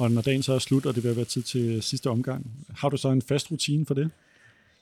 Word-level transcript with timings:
Og 0.00 0.10
når 0.10 0.22
dagen 0.22 0.42
så 0.42 0.52
er 0.52 0.58
slut, 0.58 0.86
og 0.86 0.94
det 0.94 1.04
vil 1.04 1.16
være 1.16 1.24
tid 1.24 1.42
til 1.42 1.82
sidste 1.82 2.10
omgang, 2.10 2.50
har 2.76 2.88
du 2.88 2.96
så 2.96 3.08
en 3.08 3.22
fast 3.22 3.50
rutine 3.50 3.86
for 3.86 3.94
det? 3.94 4.10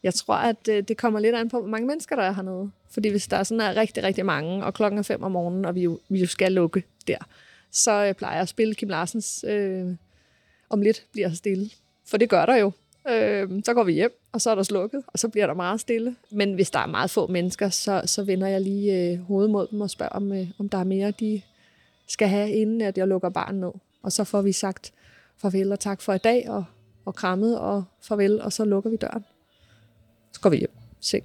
Jeg 0.03 0.15
tror, 0.15 0.35
at 0.35 0.69
øh, 0.71 0.83
det 0.89 0.97
kommer 0.97 1.21
lidt 1.21 1.35
an 1.35 1.49
på, 1.49 1.59
hvor 1.61 1.69
mange 1.69 1.87
mennesker 1.87 2.17
der 2.17 2.23
er 2.23 2.33
hernede. 2.33 2.71
Fordi 2.91 3.09
hvis 3.09 3.27
der 3.27 3.37
er 3.37 3.43
sådan 3.43 3.61
er 3.61 3.77
rigtig, 3.77 4.03
rigtig 4.03 4.27
mange, 4.27 4.65
og 4.65 4.75
klokken 4.75 4.99
er 4.99 5.03
fem 5.03 5.23
om 5.23 5.33
morgenen, 5.33 5.65
og 5.65 5.75
vi 5.75 5.83
jo, 5.83 6.01
vi 6.09 6.21
jo 6.21 6.27
skal 6.27 6.53
lukke 6.53 6.83
der, 7.07 7.19
så 7.73 8.07
øh, 8.07 8.15
plejer 8.15 8.35
jeg 8.35 8.43
at 8.43 8.49
spille 8.49 8.75
Kim 8.75 8.89
Larsens 8.89 9.45
øh, 9.49 9.87
Om 10.71 10.83
lidt 10.83 11.05
bliver 11.13 11.35
stille. 11.35 11.71
For 12.07 12.17
det 12.17 12.29
gør 12.29 12.47
der 12.47 12.57
jo. 12.57 12.73
Øh, 13.09 13.63
så 13.65 13.75
går 13.75 13.85
vi 13.85 13.93
hjem, 13.93 14.21
og 14.33 14.41
så 14.41 14.51
er 14.51 14.55
der 14.55 14.63
slukket, 14.63 15.03
og 15.07 15.19
så 15.19 15.29
bliver 15.29 15.47
der 15.47 15.55
meget 15.55 15.81
stille. 15.81 16.17
Men 16.31 16.55
hvis 16.55 16.71
der 16.71 16.79
er 16.79 16.87
meget 16.87 17.11
få 17.11 17.27
mennesker, 17.27 17.69
så, 17.69 18.03
så 18.07 18.23
vender 18.23 18.47
jeg 18.47 18.61
lige 18.61 19.13
øh, 19.13 19.19
hovedet 19.19 19.51
mod 19.51 19.67
dem 19.71 19.81
og 19.81 19.91
spørger, 19.91 20.13
om, 20.13 20.33
øh, 20.33 20.47
om 20.59 20.69
der 20.69 20.79
er 20.79 20.85
mere, 20.85 21.11
de 21.11 21.43
skal 22.09 22.29
have, 22.29 22.51
inden 22.51 22.81
at 22.81 22.99
jeg 22.99 23.09
lukker 23.09 23.29
barnet 23.29 23.61
ned. 23.61 23.73
Og 24.03 24.13
så 24.13 24.25
får 24.25 24.43
vi 24.43 24.53
sagt 24.53 24.93
farvel 25.43 25.73
og 25.73 25.81
tak 25.81 26.01
for 26.03 26.15
i 26.15 26.19
dag, 26.19 26.51
og, 26.51 26.65
og 27.07 27.15
krammet 27.15 27.59
og 27.59 27.85
farvel, 28.03 28.41
og 28.43 28.53
så 28.53 28.65
lukker 28.65 28.91
vi 28.91 28.97
døren. 28.97 29.25
Så 30.33 30.41
går 30.41 30.51
vi 30.51 30.57
hjem. 30.57 30.77
Se. 31.01 31.21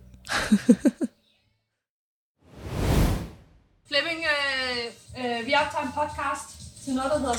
Flemming, 3.89 4.19
øh, 4.33 4.85
øh, 5.19 5.39
vi 5.47 5.53
optager 5.61 5.85
en 5.89 5.93
podcast 6.01 6.47
til 6.83 6.93
noget, 6.95 7.11
der 7.11 7.19
hedder 7.19 7.37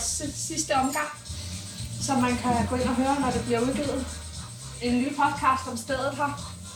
Sidste 0.48 0.72
Omgang, 0.72 1.10
som 2.06 2.16
man 2.26 2.34
kan 2.42 2.66
gå 2.70 2.74
ind 2.80 2.88
og 2.92 2.96
høre, 3.02 3.20
når 3.20 3.30
det 3.36 3.42
bliver 3.46 3.60
udgivet. 3.60 4.00
En 4.82 4.92
lille 5.00 5.14
podcast 5.22 5.64
om 5.70 5.76
stedet 5.76 6.12
her. 6.20 6.30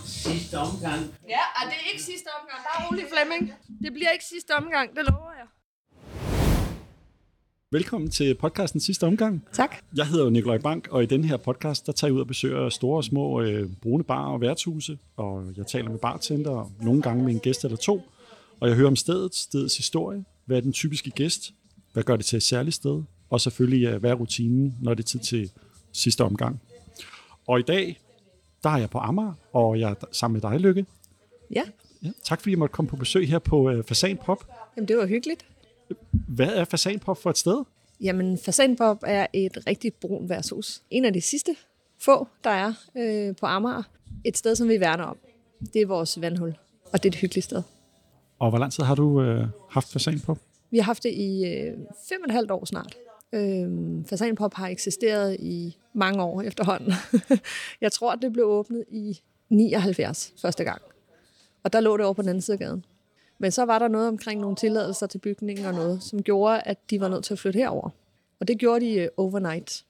Sidste 0.06 0.54
omgang. 0.68 1.00
Ja, 1.34 1.44
og 1.58 1.62
det 1.68 1.74
er 1.80 1.86
ikke 1.92 2.04
sidste 2.12 2.28
omgang. 2.38 2.60
Der 2.64 2.70
er 2.76 2.80
rolig, 2.86 3.04
Flemming. 3.12 3.42
Det 3.84 3.92
bliver 3.92 4.10
ikke 4.16 4.24
sidste 4.34 4.52
omgang, 4.60 4.96
det 4.96 5.04
lover 5.10 5.32
jeg. 5.40 5.48
Velkommen 7.72 8.10
til 8.10 8.34
podcasten 8.34 8.80
sidste 8.80 9.04
omgang. 9.04 9.44
Tak. 9.52 9.76
Jeg 9.96 10.06
hedder 10.06 10.30
Nikolaj 10.30 10.58
Bank, 10.58 10.88
og 10.90 11.02
i 11.02 11.06
den 11.06 11.24
her 11.24 11.36
podcast, 11.36 11.86
der 11.86 11.92
tager 11.92 12.08
jeg 12.08 12.14
ud 12.14 12.20
og 12.20 12.26
besøger 12.26 12.68
store 12.68 12.96
og 12.96 13.04
små 13.04 13.40
øh, 13.40 13.70
brune 13.82 14.04
barer 14.04 14.32
og 14.32 14.40
værtshuse, 14.40 14.98
og 15.16 15.52
jeg 15.56 15.66
taler 15.66 15.90
med 15.90 15.98
bartender, 15.98 16.72
nogle 16.80 17.02
gange 17.02 17.24
med 17.24 17.32
en 17.32 17.40
gæst 17.40 17.64
eller 17.64 17.76
to, 17.76 18.02
og 18.60 18.68
jeg 18.68 18.76
hører 18.76 18.88
om 18.88 18.96
stedet, 18.96 19.34
stedets 19.34 19.76
historie, 19.76 20.24
hvad 20.44 20.56
er 20.56 20.60
den 20.60 20.72
typiske 20.72 21.10
gæst, 21.10 21.54
hvad 21.92 22.02
gør 22.02 22.16
det 22.16 22.26
til 22.26 22.36
et 22.36 22.42
særligt 22.42 22.74
sted, 22.76 23.02
og 23.30 23.40
selvfølgelig, 23.40 23.98
hvad 23.98 24.10
er 24.10 24.14
rutinen, 24.14 24.74
når 24.82 24.94
det 24.94 25.02
er 25.02 25.06
tid 25.06 25.20
til 25.20 25.50
sidste 25.92 26.24
omgang. 26.24 26.60
Og 27.46 27.58
i 27.58 27.62
dag, 27.62 28.00
der 28.62 28.70
er 28.70 28.78
jeg 28.78 28.90
på 28.90 28.98
Amager, 28.98 29.32
og 29.52 29.80
jeg 29.80 29.90
er 29.90 29.94
sammen 30.12 30.40
med 30.42 30.50
dig, 30.50 30.60
Lykke. 30.60 30.86
Ja. 31.54 31.62
ja 32.02 32.10
tak 32.24 32.40
fordi 32.40 32.50
jeg 32.50 32.58
måtte 32.58 32.72
komme 32.72 32.88
på 32.88 32.96
besøg 32.96 33.28
her 33.28 33.38
på 33.38 33.70
øh, 33.70 33.84
Fasan 33.84 34.18
Pop. 34.26 34.44
Jamen, 34.76 34.88
det 34.88 34.96
var 34.96 35.06
hyggeligt. 35.06 35.44
Hvad 36.38 36.54
er 36.54 36.64
Fasanpop 36.64 37.18
for 37.22 37.30
et 37.30 37.38
sted? 37.38 37.64
Jamen, 38.00 38.38
Fasanpop 38.38 38.98
er 39.06 39.26
et 39.32 39.58
rigtig 39.66 39.94
brun 39.94 40.28
værtshus. 40.28 40.82
En 40.90 41.04
af 41.04 41.12
de 41.12 41.20
sidste 41.20 41.56
få, 42.00 42.28
der 42.44 42.50
er 42.50 42.72
øh, 42.96 43.36
på 43.36 43.46
Amager. 43.46 43.82
Et 44.24 44.36
sted, 44.36 44.56
som 44.56 44.68
vi 44.68 44.80
værner 44.80 45.04
om. 45.04 45.16
Det 45.72 45.82
er 45.82 45.86
vores 45.86 46.20
vandhul, 46.20 46.54
og 46.92 47.02
det 47.02 47.08
er 47.08 47.10
et 47.10 47.14
hyggeligt 47.14 47.44
sted. 47.44 47.62
Og 48.38 48.50
hvor 48.50 48.58
lang 48.58 48.72
tid 48.72 48.84
har 48.84 48.94
du 48.94 49.22
øh, 49.22 49.46
haft 49.70 49.92
Fasanpop? 49.92 50.38
Vi 50.70 50.78
har 50.78 50.84
haft 50.84 51.02
det 51.02 51.12
i 51.12 51.44
øh, 51.44 51.76
fem 52.08 52.20
og 52.22 52.26
et 52.26 52.32
halvt 52.32 52.50
år 52.50 52.64
snart. 52.64 52.96
Øh, 53.32 53.68
Fasanpop 54.06 54.54
har 54.54 54.68
eksisteret 54.68 55.36
i 55.40 55.76
mange 55.94 56.22
år 56.22 56.42
efterhånden. 56.42 56.92
Jeg 57.80 57.92
tror, 57.92 58.14
det 58.14 58.32
blev 58.32 58.44
åbnet 58.44 58.84
i 58.90 59.20
79 59.48 60.32
første 60.42 60.64
gang. 60.64 60.82
Og 61.62 61.72
der 61.72 61.80
lå 61.80 61.96
det 61.96 62.04
over 62.04 62.14
på 62.14 62.22
den 62.22 62.28
anden 62.28 62.42
side 62.42 62.54
af 62.54 62.58
gaden. 62.58 62.84
Men 63.38 63.50
så 63.50 63.64
var 63.64 63.78
der 63.78 63.88
noget 63.88 64.08
omkring 64.08 64.40
nogle 64.40 64.56
tilladelser 64.56 65.06
til 65.06 65.18
bygningen 65.18 65.66
og 65.66 65.74
noget, 65.74 66.02
som 66.02 66.22
gjorde, 66.22 66.60
at 66.60 66.90
de 66.90 67.00
var 67.00 67.08
nødt 67.08 67.24
til 67.24 67.34
at 67.34 67.38
flytte 67.38 67.56
herover. 67.56 67.90
Og 68.40 68.48
det 68.48 68.58
gjorde 68.58 68.84
de 68.86 69.08
uh, 69.18 69.24
overnight. 69.24 69.84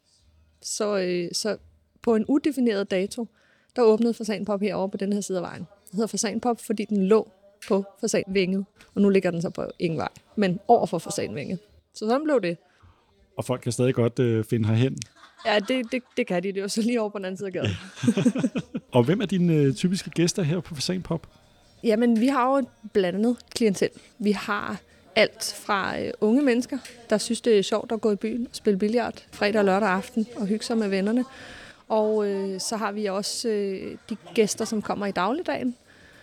Så, 0.63 0.97
uh, 0.97 1.29
så 1.33 1.57
på 2.03 2.15
en 2.15 2.25
udefineret 2.29 2.91
dato, 2.91 3.29
der 3.77 3.83
åbnede 3.83 4.15
Fasanpop 4.15 4.61
herover 4.61 4.89
på 4.89 4.97
den 4.97 5.13
her 5.13 5.21
side 5.21 5.39
af 5.39 5.43
vejen. 5.43 5.67
Det 5.87 5.95
hedder 5.95 6.07
Fasanpop, 6.07 6.61
fordi 6.61 6.85
den 6.85 7.07
lå 7.07 7.31
på 7.69 7.85
Fasanvænget, 8.01 8.65
og 8.95 9.03
nu 9.03 9.09
ligger 9.09 9.31
den 9.31 9.43
så 9.43 9.51
på 9.51 9.65
ingen 9.79 9.99
vej, 9.99 10.09
men 10.37 10.61
over 10.69 10.87
for 10.87 10.99
Fasanvænget. 10.99 11.59
Så 11.95 12.07
sådan 12.09 12.25
blev 12.25 12.41
det. 12.43 12.57
Og 13.37 13.45
folk 13.45 13.61
kan 13.61 13.73
stadig 13.73 13.95
godt 13.95 14.19
uh, 14.19 14.45
finde 14.45 14.69
herhen. 14.69 14.97
Ja, 15.47 15.59
det, 15.59 15.93
det, 15.93 16.03
det 16.17 16.27
kan 16.27 16.43
de. 16.43 16.49
Det 16.49 16.57
er 16.57 16.63
jo 16.63 16.69
så 16.69 16.83
lige 16.83 17.01
over 17.01 17.11
på 17.11 17.19
den 17.19 17.25
anden 17.25 17.37
side 17.37 17.47
af 17.47 17.53
gaden. 17.53 17.71
og 18.97 19.05
hvem 19.05 19.21
er 19.21 19.27
dine 19.27 19.69
uh, 19.69 19.75
typiske 19.75 20.11
gæster 20.11 20.43
her 20.43 20.61
på 20.61 20.75
Fasanpop? 20.75 21.27
Jamen, 21.83 22.21
vi 22.21 22.27
har 22.27 22.51
jo 22.51 22.57
et 22.57 22.67
blandet 22.93 23.37
klientel. 23.55 23.89
Vi 24.19 24.33
har 24.33 24.77
alt 25.17 25.55
fra 25.57 26.01
øh, 26.01 26.11
unge 26.21 26.43
mennesker, 26.43 26.79
der 27.11 27.19
synes, 27.19 27.41
det 27.41 27.59
er 27.59 27.63
sjovt 27.63 27.93
at 27.93 28.01
gå 28.01 28.13
i 28.13 28.17
byen 28.17 28.47
og 28.51 28.57
spille 28.57 28.79
billard 28.79 29.25
fredag 29.31 29.59
og 29.59 29.65
lørdag 29.65 29.89
aften 29.89 30.27
og 30.37 30.47
hygge 30.47 30.65
sig 30.65 30.79
med 30.79 30.89
vennerne. 30.89 31.25
Og 31.89 32.27
øh, 32.27 32.61
så 32.61 32.77
har 32.77 32.93
vi 32.93 33.07
også 33.07 33.49
øh, 33.49 33.97
de 34.11 34.17
gæster, 34.35 34.65
som 34.65 34.83
kommer 34.83 35.07
i 35.07 35.11
dagligdagen, 35.13 35.77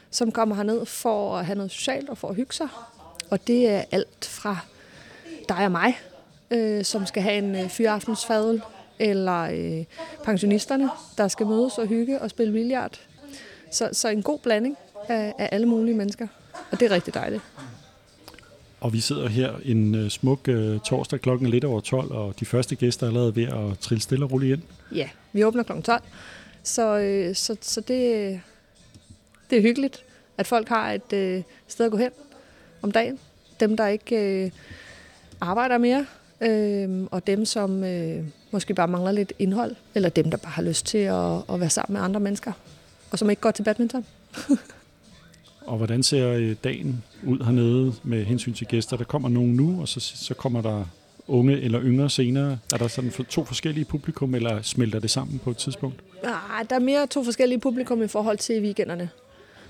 som 0.10 0.32
kommer 0.32 0.56
herned 0.56 0.86
for 0.86 1.38
at 1.38 1.46
have 1.46 1.56
noget 1.56 1.72
socialt 1.72 2.10
og 2.10 2.18
for 2.18 2.28
at 2.28 2.36
hygge 2.36 2.54
sig. 2.54 2.68
Og 3.30 3.48
det 3.48 3.70
er 3.70 3.84
alt 3.92 4.26
fra 4.26 4.58
dig 5.50 5.66
og 5.66 5.72
mig, 5.72 6.00
øh, 6.52 6.84
som 6.84 7.06
skal 7.06 7.24
have 7.24 7.38
en 7.38 7.56
øh, 7.56 7.70
fyraftensfadel, 7.70 8.62
eller 9.00 9.42
øh, 9.42 9.86
pensionisterne, 10.24 10.90
der 11.18 11.28
skal 11.28 11.46
mødes 11.46 11.78
og 11.78 11.88
hygge 11.88 12.22
og 12.22 12.30
spille 12.30 12.54
billard. 12.54 13.00
Så, 13.72 13.90
så 13.92 14.10
en 14.10 14.24
god 14.24 14.40
blanding 14.40 14.78
af, 15.10 15.34
af 15.38 15.50
alle 15.52 15.68
mulige 15.68 15.96
mennesker. 15.96 16.28
Og 16.72 16.80
det 16.80 16.92
er 16.92 16.96
rigtig 16.96 17.14
dejligt. 17.14 17.42
Og 18.82 18.94
vi 18.94 19.00
sidder 19.00 19.28
her 19.28 19.54
en 19.64 19.96
uh, 19.96 20.10
smuk 20.10 20.48
uh, 20.48 20.80
torsdag 20.80 21.22
klokken 21.22 21.50
lidt 21.50 21.64
over 21.64 21.80
12, 21.80 22.12
og 22.12 22.40
de 22.40 22.46
første 22.46 22.76
gæster 22.76 23.06
er 23.06 23.10
allerede 23.10 23.36
ved 23.36 23.44
at 23.44 23.80
trille 23.80 24.02
stille 24.02 24.26
og 24.26 24.32
rulle 24.32 24.50
ind. 24.50 24.62
Ja, 24.96 25.10
vi 25.34 25.44
åbner 25.44 25.64
klokken 25.64 25.84
12. 25.84 26.02
Så, 26.64 26.98
øh, 26.98 27.36
så, 27.36 27.58
så 27.62 27.82
det, 27.82 28.42
det 29.50 29.58
er 29.58 29.62
hyggeligt, 29.62 30.04
at 30.38 30.48
folk 30.48 30.70
har 30.70 30.92
et 30.92 31.14
øh, 31.14 31.44
sted 31.68 31.86
at 31.86 31.92
gå 31.92 31.98
hen 31.98 32.12
om 32.82 32.92
dagen. 32.92 33.20
Dem, 33.60 33.78
der 33.78 33.88
ikke 33.88 34.44
øh, 34.46 34.52
arbejder 35.42 35.78
mere, 35.78 36.06
øh, 36.42 37.08
og 37.12 37.28
dem, 37.28 37.46
som 37.46 37.84
øh, 37.84 38.24
måske 38.52 38.74
bare 38.74 38.88
mangler 38.88 39.12
lidt 39.12 39.34
indhold, 39.40 39.76
eller 39.96 40.10
dem, 40.10 40.32
der 40.32 40.38
bare 40.38 40.52
har 40.52 40.62
lyst 40.62 40.86
til 40.86 40.98
at, 40.98 41.38
at 41.50 41.60
være 41.60 41.70
sammen 41.70 41.94
med 41.94 42.02
andre 42.02 42.20
mennesker, 42.20 42.52
og 43.12 43.20
som 43.20 43.30
ikke 43.30 43.42
går 43.42 43.52
til 43.52 43.64
badminton. 43.64 44.06
Og 45.66 45.78
hvordan 45.78 46.04
ser 46.04 46.32
øh, 46.32 46.56
dagen 46.64 47.04
ud 47.24 47.44
hernede 47.44 47.94
med 48.04 48.26
hensyn 48.26 48.54
til 48.54 48.68
gæster? 48.68 48.98
Der 48.98 49.04
kommer 49.04 49.30
nogen 49.30 49.54
nu, 49.54 49.82
og 49.82 49.88
så, 49.88 50.00
så 50.00 50.34
kommer 50.34 50.62
der 50.62 50.86
unge 51.28 51.62
eller 51.62 51.82
yngre 51.84 52.10
senere. 52.10 52.58
Er 52.74 52.78
der 52.78 52.88
sådan 52.88 53.12
to 53.12 53.46
forskellige 53.46 53.86
publikum, 53.86 54.36
eller 54.36 54.62
smelter 54.62 55.00
det 55.00 55.10
sammen 55.10 55.40
på 55.40 55.50
et 55.50 55.58
tidspunkt? 55.58 56.00
Nej, 56.24 56.64
der 56.70 56.76
er 56.76 56.80
mere 56.80 57.08
to 57.08 57.24
forskellige 57.24 57.60
publikum 57.60 58.04
i 58.04 58.08
forhold 58.08 58.38
til 58.38 58.62
weekenderne. 58.62 59.10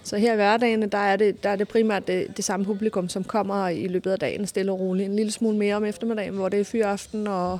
Så 0.04 0.18
her 0.18 0.34
i 0.34 0.36
hverdagen, 0.36 0.90
der 0.90 0.98
er 0.98 1.16
det, 1.16 1.44
der 1.44 1.50
er 1.50 1.56
det 1.56 1.68
primært 1.68 2.08
det, 2.08 2.38
det 2.38 2.46
samme 2.46 2.66
publikum, 2.66 3.10
som 3.10 3.24
kommer 3.24 3.68
i 3.68 3.88
løbet 3.88 4.12
af 4.12 4.20
dagen 4.20 4.48
stille 4.48 4.72
og 4.72 4.80
roligt. 4.80 5.10
En 5.10 5.16
lille 5.16 5.32
smule 5.32 5.58
mere 5.58 5.76
om 5.76 5.86
eftermiddagen, 5.86 6.34
hvor 6.34 6.50
det 6.50 6.60
er 6.60 6.64
fyraften 6.64 7.28
og, 7.28 7.60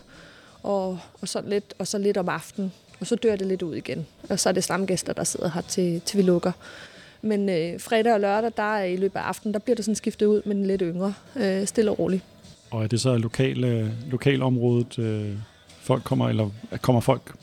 og, 0.64 1.00
og, 1.22 1.28
sådan 1.28 1.50
lidt, 1.50 1.74
og 1.80 1.88
så 1.88 1.98
lidt 1.98 2.18
om 2.18 2.30
aftenen. 2.30 2.72
Og 3.00 3.08
så 3.08 3.16
dør 3.16 3.36
det 3.36 3.48
lidt 3.48 3.62
ud 3.62 3.76
igen. 3.76 4.08
Og 4.30 4.40
så 4.40 4.50
er 4.50 4.54
det 4.54 4.64
stamgæster, 4.64 5.14
der 5.14 5.24
sidder 5.24 5.50
her 5.50 5.62
til, 5.62 6.02
til 6.02 6.18
vi 6.18 6.24
lukker. 6.24 6.52
Men 7.26 7.50
øh, 7.50 7.80
fredag 7.80 8.14
og 8.14 8.20
lørdag, 8.20 8.52
der 8.58 8.76
er 8.76 8.84
i 8.84 8.96
løbet 8.96 9.20
af 9.20 9.24
aftenen, 9.24 9.54
der 9.54 9.60
bliver 9.60 9.76
det 9.76 9.86
sådan 9.86 9.96
skiftet 9.96 10.26
ud 10.26 10.42
med 10.46 10.56
en 10.56 10.66
lidt 10.66 10.82
yngre, 10.86 11.14
øh, 11.36 11.68
stille 11.68 11.92
og 11.92 12.00
roligt. 12.00 12.24
Og 12.72 12.84
er 12.84 12.88
det 12.88 13.02
så 13.02 13.18
lokal, 13.18 13.64
øh, 13.64 13.88
lokalområdet, 14.12 15.00
øh, 15.00 15.32
folk 15.82 16.04
kommer, 16.04 16.30
eller 16.30 16.50
kommer 16.82 17.02
folk 17.02 17.36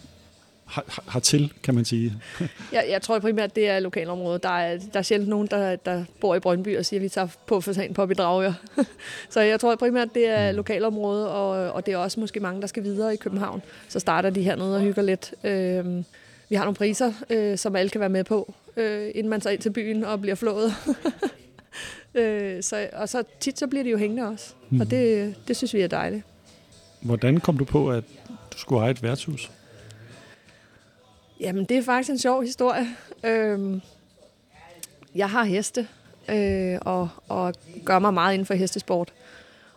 hertil, 1.12 1.52
kan 1.62 1.74
man 1.74 1.84
sige? 1.84 2.12
jeg, 2.72 2.86
jeg 2.90 3.02
tror 3.02 3.18
primært, 3.18 3.56
det 3.56 3.68
er 3.68 3.80
lokalområdet. 3.80 4.42
Der 4.42 4.58
er, 4.58 4.78
der 4.92 4.98
er 4.98 5.02
sjældent 5.02 5.30
nogen, 5.30 5.46
der, 5.46 5.76
der 5.76 6.04
bor 6.20 6.34
i 6.34 6.40
Brøndby 6.40 6.78
og 6.78 6.86
siger, 6.86 7.00
at 7.00 7.04
vi 7.04 7.08
tager 7.08 7.28
på 7.46 7.60
fasan 7.60 7.94
på 7.94 8.06
i 8.10 8.14
Dragør. 8.14 8.52
så 9.30 9.40
jeg 9.40 9.60
tror 9.60 9.76
primært, 9.76 10.14
det 10.14 10.28
er 10.28 10.50
mm. 10.50 10.56
lokalområdet, 10.56 11.28
og, 11.28 11.72
og 11.72 11.86
det 11.86 11.94
er 11.94 11.98
også 11.98 12.20
måske 12.20 12.40
mange, 12.40 12.60
der 12.60 12.66
skal 12.66 12.82
videre 12.84 13.14
i 13.14 13.16
København. 13.16 13.62
Så 13.88 13.98
starter 13.98 14.30
de 14.30 14.42
hernede 14.42 14.76
og 14.76 14.82
hygger 14.82 15.02
lidt. 15.02 15.34
Øh, 15.44 16.04
vi 16.52 16.56
har 16.56 16.64
nogle 16.64 16.76
priser, 16.76 17.12
øh, 17.30 17.58
som 17.58 17.76
alle 17.76 17.90
kan 17.90 18.00
være 18.00 18.08
med 18.08 18.24
på, 18.24 18.54
øh, 18.76 19.10
inden 19.14 19.30
man 19.30 19.40
tager 19.40 19.52
ind 19.52 19.60
til 19.60 19.70
byen 19.70 20.04
og 20.04 20.20
bliver 20.20 20.34
flået. 20.34 20.74
øh, 22.14 22.62
så, 22.62 22.88
og 22.92 23.08
så 23.08 23.22
tit 23.40 23.58
så 23.58 23.66
bliver 23.66 23.84
de 23.84 23.90
jo 23.90 23.98
hængende 23.98 24.28
også, 24.28 24.54
mm. 24.70 24.80
og 24.80 24.90
det, 24.90 25.34
det 25.48 25.56
synes 25.56 25.74
vi 25.74 25.80
er 25.80 25.88
dejligt. 25.88 26.22
Hvordan 27.02 27.40
kom 27.40 27.58
du 27.58 27.64
på, 27.64 27.90
at 27.90 28.04
du 28.52 28.58
skulle 28.58 28.82
eje 28.82 28.90
et 28.90 29.02
værtshus? 29.02 29.50
Jamen, 31.40 31.64
det 31.64 31.76
er 31.76 31.82
faktisk 31.82 32.10
en 32.10 32.18
sjov 32.18 32.42
historie. 32.42 32.86
Øh, 33.24 33.80
jeg 35.14 35.30
har 35.30 35.44
heste, 35.44 35.88
øh, 36.28 36.78
og, 36.80 37.08
og 37.28 37.54
gør 37.84 37.98
mig 37.98 38.14
meget 38.14 38.34
inden 38.34 38.46
for 38.46 38.54
hestesport. 38.54 39.12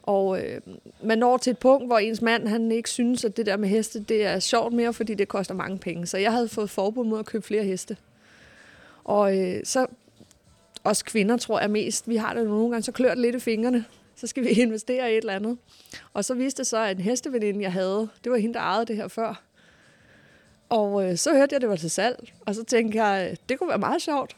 Og 0.06 0.44
øh, 0.44 0.62
man 1.04 1.18
når 1.18 1.38
til 1.38 1.52
et 1.52 1.57
punkt, 1.57 1.88
hvor 1.88 1.98
ens 1.98 2.22
mand 2.22 2.48
han 2.48 2.72
ikke 2.72 2.90
synes, 2.90 3.25
at 3.25 3.38
det 3.38 3.46
der 3.46 3.57
med 3.57 3.69
heste 3.69 4.00
det 4.00 4.25
er 4.25 4.40
sjovt 4.40 4.74
mere, 4.74 4.94
fordi 4.94 5.13
det 5.13 5.28
koster 5.28 5.54
mange 5.54 5.78
penge. 5.78 6.06
Så 6.06 6.18
jeg 6.18 6.31
havde 6.31 6.48
fået 6.48 6.69
forbud 6.69 7.06
mod 7.06 7.19
at 7.19 7.25
købe 7.25 7.48
flere 7.48 7.63
heste. 7.63 7.98
Og 9.04 9.38
øh, 9.38 9.62
så, 9.63 9.86
os 10.84 11.04
kvinder 11.04 11.38
tror 11.38 11.60
jeg 11.60 11.72
mest, 11.72 12.10
vi 12.10 12.16
har 12.16 12.34
det 12.34 12.46
nogle 12.46 12.69
gange, 12.69 12.84
så 12.84 12.92
klør 12.92 13.10
det 13.10 13.18
lidt 13.18 13.36
i 13.36 13.40
fingrene. 13.40 13.86
så 14.16 14.28
skal 14.28 14.44
vi 14.44 14.50
investere 14.66 15.13
i 15.13 15.13
et 15.13 15.18
eller 15.18 15.34
andet. 15.34 15.57
Og 16.13 16.25
så 16.25 16.34
viste 16.34 16.58
det 16.58 16.68
så, 16.68 16.78
at 16.78 16.98
en 16.98 17.04
hesteveninde, 17.04 17.62
jeg 17.62 17.74
havde, 17.74 18.10
det 18.24 18.31
var 18.31 18.38
hende, 18.38 18.54
der 18.54 18.60
ejede 18.60 18.86
det 18.86 18.96
her 18.96 19.08
før. 19.08 19.44
Og 20.69 21.10
øh, 21.10 21.18
så 21.18 21.31
hørte 21.31 21.54
jeg, 21.54 21.56
at 21.56 21.62
det 21.62 21.69
var 21.69 21.75
til 21.75 21.92
salg, 21.92 22.34
og 22.46 22.56
så 22.56 22.63
tænkte 22.63 23.04
jeg, 23.04 23.30
øh, 23.31 23.38
det 23.50 23.60
kunne 23.60 23.69
være 23.69 23.78
meget 23.78 24.01
sjovt. 24.01 24.36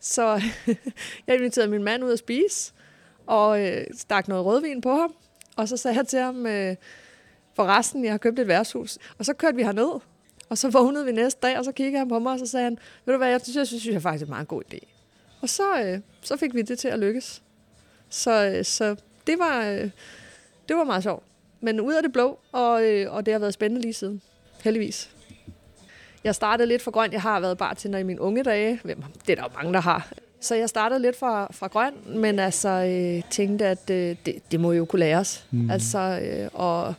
Så 0.00 0.42
jeg 1.26 1.36
inviterede 1.36 1.70
min 1.70 1.84
mand 1.84 2.04
ud 2.04 2.12
at 2.12 2.18
spise, 2.18 2.72
og 3.26 3.66
øh, 3.66 3.84
stak 3.94 4.28
noget 4.28 4.44
rødvin 4.44 4.80
på 4.80 4.94
ham. 4.94 5.14
Og 5.56 5.68
så 5.68 5.76
sagde 5.76 5.96
jeg 5.96 6.06
til 6.06 6.18
ham, 6.18 6.46
øh, 6.46 6.76
for 7.54 7.64
resten, 7.64 8.04
jeg 8.04 8.12
har 8.12 8.18
købt 8.18 8.38
et 8.38 8.48
værtshus. 8.48 8.98
Og 9.18 9.24
så 9.24 9.34
kørte 9.34 9.56
vi 9.56 9.62
herned, 9.62 10.00
og 10.48 10.58
så 10.58 10.70
vågnede 10.70 11.04
vi 11.04 11.12
næste 11.12 11.40
dag, 11.42 11.58
og 11.58 11.64
så 11.64 11.72
kiggede 11.72 11.98
han 11.98 12.08
på 12.08 12.18
mig, 12.18 12.32
og 12.32 12.38
så 12.38 12.46
sagde 12.46 12.64
han, 12.64 12.78
ved 13.04 13.14
du 13.14 13.18
hvad, 13.18 13.28
jeg 13.28 13.40
synes, 13.40 13.56
jeg 13.56 13.66
synes, 13.66 13.86
jeg 13.86 14.02
faktisk 14.02 14.24
en 14.24 14.30
meget 14.30 14.48
god 14.48 14.62
idé. 14.72 14.78
Og 15.42 15.48
så, 15.48 15.82
øh, 15.82 16.00
så 16.20 16.36
fik 16.36 16.54
vi 16.54 16.62
det 16.62 16.78
til 16.78 16.88
at 16.88 16.98
lykkes. 16.98 17.42
Så, 18.08 18.46
øh, 18.46 18.64
så 18.64 18.96
det, 19.26 19.38
var, 19.38 19.66
øh, 19.66 19.90
det 20.68 20.76
var 20.76 20.84
meget 20.84 21.02
sjovt. 21.02 21.22
Men 21.60 21.80
ud 21.80 21.92
af 21.92 22.02
det 22.02 22.12
blå, 22.12 22.38
og, 22.52 22.84
øh, 22.84 23.12
og 23.12 23.26
det 23.26 23.34
har 23.34 23.38
været 23.38 23.54
spændende 23.54 23.82
lige 23.82 23.94
siden. 23.94 24.22
Heldigvis. 24.64 25.10
Jeg 26.24 26.34
startede 26.34 26.68
lidt 26.68 26.82
for 26.82 26.90
grønt. 26.90 27.12
Jeg 27.12 27.22
har 27.22 27.40
været 27.40 27.58
bartender 27.58 27.98
i 27.98 28.02
mine 28.02 28.20
unge 28.20 28.42
dage. 28.44 28.80
Det 29.26 29.32
er 29.32 29.34
der 29.34 29.42
jo 29.42 29.48
mange, 29.54 29.72
der 29.72 29.80
har. 29.80 30.08
Så 30.46 30.54
jeg 30.54 30.68
startede 30.68 31.02
lidt 31.02 31.16
fra, 31.16 31.48
fra 31.52 31.66
grøn, 31.66 31.92
men 32.06 32.38
altså 32.38 32.68
øh, 32.68 33.22
tænkte, 33.30 33.66
at 33.66 33.90
øh, 33.90 34.16
det, 34.26 34.52
det 34.52 34.60
må 34.60 34.72
jo 34.72 34.84
kunne 34.84 35.00
læres. 35.00 35.46
Mm. 35.50 35.70
Altså, 35.70 35.98
øh, 35.98 36.48
og 36.52 36.94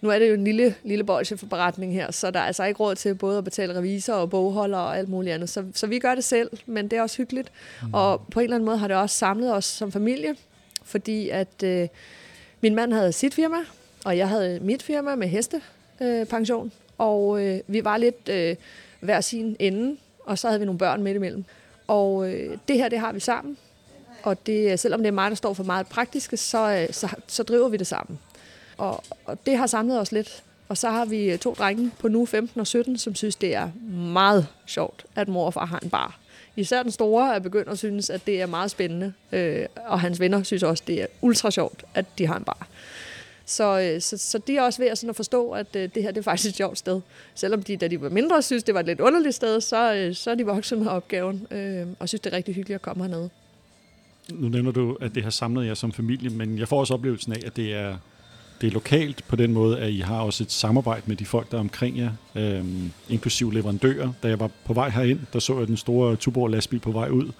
nu 0.00 0.10
er 0.10 0.18
det 0.18 0.28
jo 0.28 0.34
en 0.34 0.44
lille, 0.44 0.74
lille 0.84 1.04
forretning 1.06 1.92
her, 1.92 2.12
så 2.12 2.30
der 2.30 2.40
er 2.40 2.44
altså 2.44 2.64
ikke 2.64 2.80
råd 2.80 2.94
til 2.94 3.14
både 3.14 3.38
at 3.38 3.44
betale 3.44 3.74
revisor 3.74 4.12
og 4.12 4.30
bogholder 4.30 4.78
og 4.78 4.98
alt 4.98 5.08
muligt 5.08 5.34
andet. 5.34 5.48
Så, 5.48 5.64
så 5.74 5.86
vi 5.86 5.98
gør 5.98 6.14
det 6.14 6.24
selv, 6.24 6.50
men 6.66 6.88
det 6.88 6.98
er 6.98 7.02
også 7.02 7.16
hyggeligt. 7.16 7.52
Mm. 7.82 7.94
Og 7.94 8.26
på 8.30 8.40
en 8.40 8.44
eller 8.44 8.56
anden 8.56 8.66
måde 8.66 8.78
har 8.78 8.88
det 8.88 8.96
også 8.96 9.16
samlet 9.16 9.54
os 9.54 9.64
som 9.64 9.92
familie, 9.92 10.36
fordi 10.84 11.28
at 11.28 11.62
øh, 11.64 11.88
min 12.60 12.74
mand 12.74 12.92
havde 12.92 13.12
sit 13.12 13.34
firma, 13.34 13.58
og 14.04 14.18
jeg 14.18 14.28
havde 14.28 14.60
mit 14.60 14.82
firma 14.82 15.14
med 15.14 15.28
hestepension. 15.28 16.66
Øh, 16.66 16.72
og 16.98 17.42
øh, 17.42 17.60
vi 17.66 17.84
var 17.84 17.96
lidt 17.96 18.28
øh, 18.28 18.56
hver 19.00 19.20
sin 19.20 19.56
ende, 19.58 19.96
og 20.24 20.38
så 20.38 20.48
havde 20.48 20.60
vi 20.60 20.66
nogle 20.66 20.78
børn 20.78 21.02
midt 21.02 21.16
imellem. 21.16 21.44
Og 21.86 22.32
øh, 22.32 22.58
det 22.68 22.76
her, 22.76 22.88
det 22.88 22.98
har 22.98 23.12
vi 23.12 23.20
sammen. 23.20 23.56
Og 24.22 24.46
det, 24.46 24.72
øh, 24.72 24.78
selvom 24.78 25.00
det 25.00 25.06
er 25.06 25.12
mig, 25.12 25.30
der 25.30 25.36
står 25.36 25.54
for 25.54 25.64
meget 25.64 25.86
praktiske, 25.86 26.36
så, 26.36 26.70
øh, 26.70 26.94
så, 26.94 27.08
så 27.26 27.42
driver 27.42 27.68
vi 27.68 27.76
det 27.76 27.86
sammen. 27.86 28.18
Og, 28.76 29.04
og 29.24 29.38
det 29.46 29.56
har 29.56 29.66
samlet 29.66 30.00
os 30.00 30.12
lidt. 30.12 30.42
Og 30.68 30.76
så 30.76 30.90
har 30.90 31.04
vi 31.04 31.30
øh, 31.30 31.38
to 31.38 31.54
drenge 31.54 31.90
på 31.98 32.08
nu 32.08 32.26
15 32.26 32.60
og 32.60 32.66
17, 32.66 32.98
som 32.98 33.14
synes, 33.14 33.36
det 33.36 33.54
er 33.54 33.70
meget 33.92 34.46
sjovt, 34.66 35.04
at 35.14 35.28
mor 35.28 35.46
og 35.46 35.54
far 35.54 35.66
har 35.66 35.78
en 35.78 35.90
bar. 35.90 36.18
Især 36.56 36.82
den 36.82 36.92
store 36.92 37.34
er 37.34 37.38
begyndt 37.38 37.68
at 37.68 37.78
synes, 37.78 38.10
at 38.10 38.26
det 38.26 38.40
er 38.40 38.46
meget 38.46 38.70
spændende. 38.70 39.12
Øh, 39.32 39.66
og 39.86 40.00
hans 40.00 40.20
venner 40.20 40.42
synes 40.42 40.62
også, 40.62 40.84
det 40.86 41.02
er 41.02 41.06
ultra 41.20 41.50
sjovt, 41.50 41.84
at 41.94 42.06
de 42.18 42.26
har 42.26 42.36
en 42.36 42.44
bar. 42.44 42.66
Så, 43.46 43.80
øh, 43.80 44.00
så, 44.00 44.16
så 44.16 44.38
de 44.38 44.56
er 44.56 44.62
også 44.62 44.82
ved 44.82 44.88
at, 44.88 44.98
sådan 44.98 45.10
at 45.10 45.16
forstå, 45.16 45.50
at 45.50 45.76
øh, 45.76 45.88
det 45.94 46.02
her 46.02 46.10
det 46.10 46.18
er 46.18 46.22
faktisk 46.22 46.48
et 46.48 46.56
sjovt 46.56 46.78
sted. 46.78 47.00
Selvom 47.34 47.62
de, 47.62 47.76
da 47.76 47.88
de 47.88 48.00
var 48.00 48.08
mindre, 48.08 48.42
synes, 48.42 48.62
det 48.62 48.74
var 48.74 48.80
et 48.80 48.86
lidt 48.86 49.00
underligt 49.00 49.34
sted, 49.34 49.60
så, 49.60 49.94
øh, 49.94 50.14
så 50.14 50.30
er 50.30 50.34
de 50.34 50.46
vokset 50.46 50.78
med 50.78 50.86
opgaven, 50.86 51.46
øh, 51.50 51.86
og 51.98 52.08
synes, 52.08 52.20
det 52.20 52.32
er 52.32 52.36
rigtig 52.36 52.54
hyggeligt 52.54 52.74
at 52.74 52.82
komme 52.82 53.04
hernede. 53.04 53.30
Nu 54.32 54.48
nævner 54.48 54.70
du, 54.70 54.96
at 55.00 55.14
det 55.14 55.22
har 55.22 55.30
samlet 55.30 55.66
jer 55.66 55.74
som 55.74 55.92
familie, 55.92 56.30
men 56.30 56.58
jeg 56.58 56.68
får 56.68 56.80
også 56.80 56.94
oplevelsen 56.94 57.32
af, 57.32 57.42
at 57.46 57.56
det 57.56 57.74
er, 57.74 57.96
det 58.60 58.66
er 58.66 58.70
lokalt 58.70 59.24
på 59.28 59.36
den 59.36 59.52
måde, 59.52 59.78
at 59.78 59.90
I 59.90 59.98
har 59.98 60.20
også 60.20 60.44
et 60.44 60.52
samarbejde 60.52 61.02
med 61.06 61.16
de 61.16 61.24
folk, 61.24 61.50
der 61.50 61.56
er 61.56 61.60
omkring 61.60 61.98
jer, 61.98 62.10
øh, 62.34 62.64
inklusiv 63.08 63.50
leverandører. 63.50 64.12
Da 64.22 64.28
jeg 64.28 64.40
var 64.40 64.50
på 64.64 64.72
vej 64.72 64.88
herind, 64.88 65.20
der 65.32 65.38
så 65.38 65.58
jeg 65.58 65.66
den 65.66 65.76
store 65.76 66.16
Tuborg 66.16 66.48
lastbil 66.48 66.80
på 66.80 66.92
vej 66.92 67.08
ud, 67.08 67.32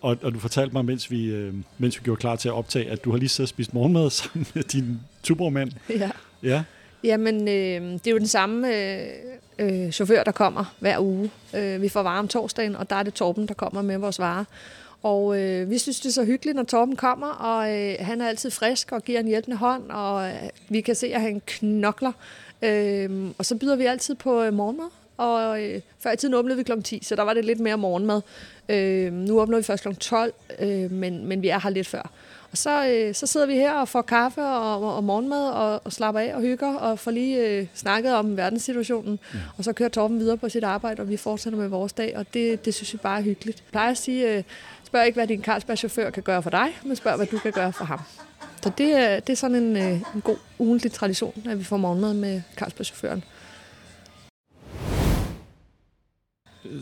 og, 0.00 0.16
og 0.22 0.34
du 0.34 0.38
fortalte 0.38 0.72
mig, 0.72 0.84
mens 0.84 1.10
vi, 1.10 1.26
øh, 1.26 1.54
mens 1.78 1.98
vi 1.98 2.04
gjorde 2.04 2.20
klar 2.20 2.36
til 2.36 2.48
at 2.48 2.54
optage, 2.54 2.90
at 2.90 3.04
du 3.04 3.10
har 3.10 3.18
lige 3.18 3.28
siddet 3.28 3.44
og 3.44 3.48
spist 3.48 3.74
morgenmad 3.74 4.10
sammen 4.20 4.46
med 4.54 4.62
din 4.62 5.00
tuborgmand. 5.22 5.70
Ja. 5.90 6.10
Ja. 6.42 6.62
Jamen, 7.04 7.48
øh, 7.48 7.92
det 7.92 8.06
er 8.06 8.10
jo 8.10 8.18
den 8.18 8.26
samme 8.26 8.76
øh, 8.76 9.08
øh, 9.58 9.90
chauffør, 9.90 10.24
der 10.24 10.32
kommer 10.32 10.74
hver 10.78 10.98
uge. 11.00 11.30
Øh, 11.56 11.82
vi 11.82 11.88
får 11.88 12.02
varer 12.02 12.18
om 12.18 12.28
torsdagen, 12.28 12.76
og 12.76 12.90
der 12.90 12.96
er 12.96 13.02
det 13.02 13.14
Torben, 13.14 13.48
der 13.48 13.54
kommer 13.54 13.82
med 13.82 13.98
vores 13.98 14.18
varer. 14.18 14.44
Og 15.02 15.40
øh, 15.40 15.70
vi 15.70 15.78
synes, 15.78 16.00
det 16.00 16.08
er 16.08 16.12
så 16.12 16.24
hyggeligt, 16.24 16.56
når 16.56 16.62
Torben 16.62 16.96
kommer, 16.96 17.26
og 17.26 17.76
øh, 17.76 17.94
han 18.00 18.20
er 18.20 18.28
altid 18.28 18.50
frisk 18.50 18.92
og 18.92 19.02
giver 19.02 19.20
en 19.20 19.26
hjælpende 19.26 19.56
hånd, 19.56 19.90
og 19.90 20.28
øh, 20.28 20.34
vi 20.68 20.80
kan 20.80 20.94
se, 20.94 21.14
at 21.14 21.20
han 21.20 21.42
knokler. 21.46 22.12
Øh, 22.62 23.30
og 23.38 23.46
så 23.46 23.56
byder 23.56 23.76
vi 23.76 23.84
altid 23.84 24.14
på 24.14 24.42
øh, 24.42 24.54
morgenmad, 24.54 24.88
og 25.16 25.62
øh, 25.62 25.80
før 25.98 26.12
i 26.12 26.16
tiden 26.16 26.34
åbnede 26.34 26.56
vi 26.56 26.62
kl. 26.62 26.82
10, 26.82 27.00
så 27.02 27.16
der 27.16 27.22
var 27.22 27.34
det 27.34 27.44
lidt 27.44 27.60
mere 27.60 27.78
morgenmad. 27.78 28.20
Øh, 28.68 29.12
nu 29.12 29.40
åbner 29.40 29.56
vi 29.56 29.62
først 29.62 29.82
kl. 29.82 29.94
12, 29.94 30.32
øh, 30.58 30.90
men, 30.90 31.26
men 31.26 31.42
vi 31.42 31.48
er 31.48 31.60
her 31.60 31.70
lidt 31.70 31.86
før. 31.86 32.10
Og 32.52 32.58
så, 32.58 32.88
øh, 32.88 33.14
så 33.14 33.26
sidder 33.26 33.46
vi 33.46 33.54
her 33.54 33.72
og 33.72 33.88
får 33.88 34.02
kaffe 34.02 34.42
og, 34.42 34.96
og 34.96 35.04
morgenmad 35.04 35.50
og, 35.50 35.80
og 35.84 35.92
slapper 35.92 36.20
af 36.20 36.34
og 36.34 36.40
hygger 36.40 36.74
og 36.74 36.98
får 36.98 37.10
lige 37.10 37.48
øh, 37.48 37.66
snakket 37.74 38.14
om 38.14 38.36
verdenssituationen. 38.36 39.18
Ja. 39.34 39.38
Og 39.58 39.64
så 39.64 39.72
kører 39.72 39.88
Torben 39.88 40.18
videre 40.18 40.36
på 40.36 40.48
sit 40.48 40.64
arbejde, 40.64 41.00
og 41.00 41.08
vi 41.08 41.16
fortsætter 41.16 41.58
med 41.58 41.68
vores 41.68 41.92
dag, 41.92 42.16
og 42.16 42.26
det, 42.34 42.64
det 42.64 42.74
synes 42.74 42.92
vi 42.92 42.98
bare 42.98 43.18
er 43.18 43.22
hyggeligt. 43.22 43.58
Jeg 43.58 43.70
plejer 43.70 43.90
at 43.90 43.98
sige, 43.98 44.36
øh, 44.36 44.42
spørg 44.84 45.06
ikke, 45.06 45.16
hvad 45.16 45.26
din 45.26 45.44
Carlsberg-chauffør 45.44 46.10
kan 46.10 46.22
gøre 46.22 46.42
for 46.42 46.50
dig, 46.50 46.78
men 46.84 46.96
spørg, 46.96 47.16
hvad 47.16 47.26
du 47.26 47.38
kan 47.38 47.52
gøre 47.52 47.72
for 47.72 47.84
ham. 47.84 48.00
Så 48.62 48.72
det, 48.78 49.26
det 49.26 49.32
er 49.32 49.36
sådan 49.36 49.56
en, 49.56 49.76
øh, 49.76 49.92
en 50.14 50.20
god 50.24 50.36
ugentlig 50.58 50.92
tradition, 50.92 51.42
at 51.50 51.58
vi 51.58 51.64
får 51.64 51.76
morgenmad 51.76 52.14
med 52.14 52.42
Carlsberg-chaufføren. 52.56 53.24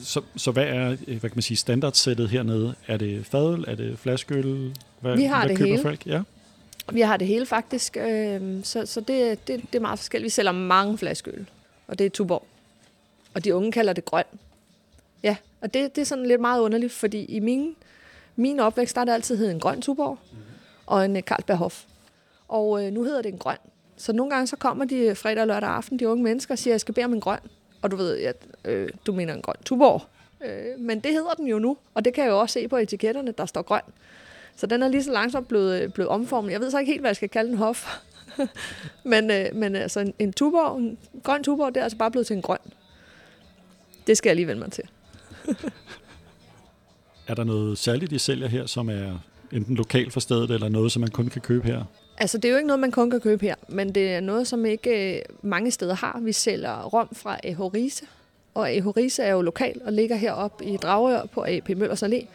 Så, 0.02 0.20
så 0.36 0.50
hvad 0.50 0.64
er 0.64 0.96
hvad 1.06 1.20
kan 1.20 1.30
man 1.34 1.42
sige, 1.42 1.56
standardsættet 1.56 2.28
hernede? 2.28 2.74
Er 2.86 2.96
det 2.96 3.26
fadøl? 3.26 3.64
Er 3.68 3.74
det 3.74 3.98
flaskeøl? 3.98 4.76
Hvad, 5.00 5.16
vi 5.16 5.24
har 5.24 5.40
hvad 5.40 5.48
det 5.48 5.58
køber 5.58 5.70
hele. 5.70 5.82
folk? 5.82 6.06
Ja. 6.06 6.22
Vi 6.92 7.00
har 7.00 7.16
det 7.16 7.26
hele 7.26 7.46
faktisk, 7.46 7.96
øh, 7.96 8.64
så, 8.64 8.86
så 8.86 9.00
det, 9.00 9.48
det, 9.48 9.62
det 9.62 9.74
er 9.74 9.80
meget 9.80 9.98
forskelligt. 9.98 10.24
Vi 10.24 10.30
sælger 10.30 10.52
mange 10.52 10.98
flaskeøl, 10.98 11.46
og 11.86 11.98
det 11.98 12.06
er 12.06 12.10
Tuborg. 12.10 12.46
Og 13.34 13.44
de 13.44 13.54
unge 13.54 13.72
kalder 13.72 13.92
det 13.92 14.04
grøn. 14.04 14.24
Ja, 15.22 15.36
og 15.60 15.74
det, 15.74 15.96
det 15.96 16.02
er 16.02 16.06
sådan 16.06 16.26
lidt 16.26 16.40
meget 16.40 16.60
underligt, 16.60 16.92
fordi 16.92 17.24
i 17.24 17.40
min, 17.40 17.74
min 18.36 18.60
opvækst, 18.60 18.94
der 18.94 19.00
er 19.00 19.04
det 19.04 19.12
altid 19.12 19.36
hed 19.36 19.50
en 19.50 19.60
grøn 19.60 19.82
Tuborg 19.82 20.18
og 20.86 21.04
en 21.04 21.20
Carlsberghof. 21.20 21.84
Og 22.48 22.84
øh, 22.84 22.92
nu 22.92 23.04
hedder 23.04 23.22
det 23.22 23.32
en 23.32 23.38
grøn. 23.38 23.56
Så 23.96 24.12
nogle 24.12 24.30
gange 24.30 24.46
så 24.46 24.56
kommer 24.56 24.84
de 24.84 25.14
fredag 25.14 25.40
og 25.40 25.46
lørdag 25.46 25.68
aften, 25.68 25.98
de 25.98 26.08
unge 26.08 26.24
mennesker, 26.24 26.54
og 26.54 26.58
siger, 26.58 26.72
at 26.72 26.74
jeg 26.74 26.80
skal 26.80 26.94
bede 26.94 27.04
om 27.04 27.14
en 27.14 27.20
grøn. 27.20 27.38
Og 27.84 27.90
du 27.90 27.96
ved, 27.96 28.18
at 28.18 28.36
øh, 28.64 28.88
du 29.06 29.12
mener 29.12 29.34
en 29.34 29.42
grøn 29.42 29.56
Tuborg. 29.64 30.02
Øh, 30.44 30.80
men 30.80 31.00
det 31.00 31.12
hedder 31.12 31.34
den 31.34 31.46
jo 31.46 31.58
nu, 31.58 31.76
og 31.94 32.04
det 32.04 32.14
kan 32.14 32.24
jeg 32.24 32.30
jo 32.30 32.40
også 32.40 32.52
se 32.52 32.68
på 32.68 32.76
etiketterne, 32.76 33.32
der 33.38 33.46
står 33.46 33.62
grøn. 33.62 33.80
Så 34.56 34.66
den 34.66 34.82
er 34.82 34.88
lige 34.88 35.04
så 35.04 35.12
langsomt 35.12 35.48
blevet, 35.48 35.82
øh, 35.82 35.90
blevet 35.90 36.08
omformet. 36.08 36.52
Jeg 36.52 36.60
ved 36.60 36.70
så 36.70 36.78
ikke 36.78 36.92
helt, 36.92 37.02
hvad 37.02 37.08
jeg 37.08 37.16
skal 37.16 37.28
kalde 37.28 37.50
den 37.50 37.58
hof. 37.58 37.96
men, 39.12 39.30
øh, 39.30 39.46
men 39.54 39.76
altså 39.76 40.00
en, 40.00 40.14
en 40.18 40.32
tuborg, 40.32 40.78
en 40.78 40.98
grøn 41.22 41.44
tuborg, 41.44 41.74
det 41.74 41.80
er 41.80 41.84
altså 41.84 41.98
bare 41.98 42.10
blevet 42.10 42.26
til 42.26 42.36
en 42.36 42.42
grøn. 42.42 42.58
Det 44.06 44.16
skal 44.16 44.30
jeg 44.30 44.36
lige 44.36 44.46
vende 44.46 44.60
mig 44.60 44.72
til. 44.72 44.84
er 47.28 47.34
der 47.34 47.44
noget 47.44 47.78
særligt, 47.78 48.12
I 48.12 48.18
sælger 48.18 48.48
her, 48.48 48.66
som 48.66 48.88
er 48.88 49.18
enten 49.52 49.76
lokalt 49.76 50.12
for 50.12 50.20
stedet, 50.20 50.50
eller 50.50 50.68
noget, 50.68 50.92
som 50.92 51.00
man 51.00 51.10
kun 51.10 51.28
kan 51.28 51.40
købe 51.40 51.66
her? 51.66 51.84
Altså, 52.18 52.38
det 52.38 52.44
er 52.44 52.52
jo 52.52 52.56
ikke 52.56 52.66
noget, 52.66 52.80
man 52.80 52.90
kun 52.90 53.10
kan 53.10 53.20
købe 53.20 53.46
her, 53.46 53.54
men 53.68 53.94
det 53.94 54.14
er 54.14 54.20
noget, 54.20 54.46
som 54.46 54.66
ikke 54.66 55.16
øh, 55.16 55.22
mange 55.42 55.70
steder 55.70 55.94
har. 55.94 56.20
Vi 56.22 56.32
sælger 56.32 56.82
rom 56.82 57.08
fra 57.12 57.38
Ehorise, 57.44 58.04
og 58.54 58.76
Ehorise 58.76 59.22
er 59.22 59.32
jo 59.32 59.42
lokal 59.42 59.80
og 59.84 59.92
ligger 59.92 60.16
heroppe 60.16 60.64
i 60.64 60.76
Dragør 60.76 61.24
på 61.24 61.44
AP 61.48 61.68
Møllers 61.68 62.02
Allé. 62.02 62.26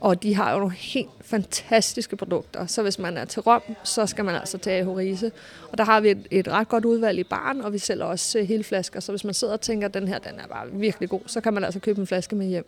Og 0.00 0.22
de 0.22 0.34
har 0.34 0.52
jo 0.52 0.58
nogle 0.58 0.74
helt 0.74 1.10
fantastiske 1.20 2.16
produkter. 2.16 2.66
Så 2.66 2.82
hvis 2.82 2.98
man 2.98 3.16
er 3.16 3.24
til 3.24 3.42
Rom, 3.42 3.62
så 3.84 4.06
skal 4.06 4.24
man 4.24 4.34
altså 4.34 4.58
til 4.58 4.84
Horise. 4.84 5.32
Og 5.72 5.78
der 5.78 5.84
har 5.84 6.00
vi 6.00 6.10
et, 6.10 6.26
et 6.30 6.48
ret 6.48 6.68
godt 6.68 6.84
udvalg 6.84 7.18
i 7.18 7.24
baren, 7.24 7.60
og 7.60 7.72
vi 7.72 7.78
sælger 7.78 8.04
også 8.04 8.38
øh, 8.38 8.44
hele 8.44 8.64
flasker. 8.64 9.00
Så 9.00 9.12
hvis 9.12 9.24
man 9.24 9.34
sidder 9.34 9.52
og 9.52 9.60
tænker, 9.60 9.88
at 9.88 9.94
den 9.94 10.08
her 10.08 10.18
den 10.18 10.40
er 10.40 10.46
bare 10.46 10.66
virkelig 10.72 11.08
god, 11.08 11.20
så 11.26 11.40
kan 11.40 11.54
man 11.54 11.64
altså 11.64 11.80
købe 11.80 12.00
en 12.00 12.06
flaske 12.06 12.36
med 12.36 12.46
hjem. 12.46 12.66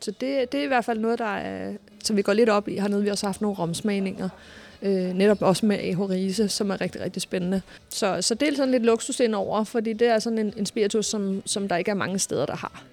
Så 0.00 0.10
det, 0.10 0.52
det 0.52 0.60
er 0.60 0.64
i 0.64 0.66
hvert 0.66 0.84
fald 0.84 0.98
noget, 0.98 1.18
der 1.18 1.36
er, 1.36 1.72
som 2.04 2.16
vi 2.16 2.22
går 2.22 2.32
lidt 2.32 2.48
op 2.48 2.68
i. 2.68 2.78
Hernede 2.78 3.02
vi 3.02 3.10
også 3.10 3.26
haft 3.26 3.40
nogle 3.40 3.56
romsmagninger. 3.56 4.28
Øh, 4.82 5.14
netop 5.14 5.42
også 5.42 5.66
med 5.66 5.94
Horise, 5.94 6.48
som 6.48 6.70
er 6.70 6.80
rigtig, 6.80 7.00
rigtig 7.00 7.22
spændende. 7.22 7.62
Så, 7.88 8.22
så 8.22 8.34
det 8.34 8.48
er 8.48 8.56
sådan 8.56 8.70
lidt 8.70 8.84
luksus 8.84 9.20
over, 9.34 9.64
fordi 9.64 9.92
det 9.92 10.08
er 10.08 10.18
sådan 10.18 10.38
en, 10.38 10.52
en 10.56 10.66
spiritus, 10.66 11.06
som, 11.06 11.42
som 11.46 11.68
der 11.68 11.76
ikke 11.76 11.90
er 11.90 11.94
mange 11.94 12.18
steder, 12.18 12.46
der 12.46 12.56
har. 12.56 12.84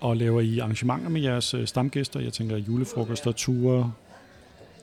Og 0.00 0.16
laver 0.16 0.40
I 0.40 0.58
arrangementer 0.58 1.08
med 1.08 1.20
jeres 1.20 1.54
øh, 1.54 1.66
stamgæster? 1.66 2.20
Jeg 2.20 2.32
tænker 2.32 2.56
julefrokoster, 2.56 3.32
ture? 3.32 3.92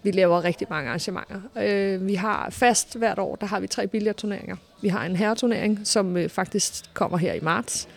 Vi 0.03 0.11
laver 0.11 0.43
rigtig 0.43 0.67
mange 0.69 0.87
arrangementer. 0.87 1.41
Øh, 1.57 2.07
vi 2.07 2.15
har 2.15 2.49
fast 2.49 2.97
hvert 2.97 3.19
år, 3.19 3.35
der 3.35 3.47
har 3.47 3.59
vi 3.59 3.67
tre 3.67 3.87
billardturneringer. 3.87 4.55
Vi 4.81 4.87
har 4.87 5.05
en 5.05 5.15
herreturnering, 5.15 5.79
som 5.83 6.17
øh, 6.17 6.29
faktisk 6.29 6.93
kommer 6.93 7.17
her 7.17 7.33
i 7.33 7.39
marts. 7.41 7.87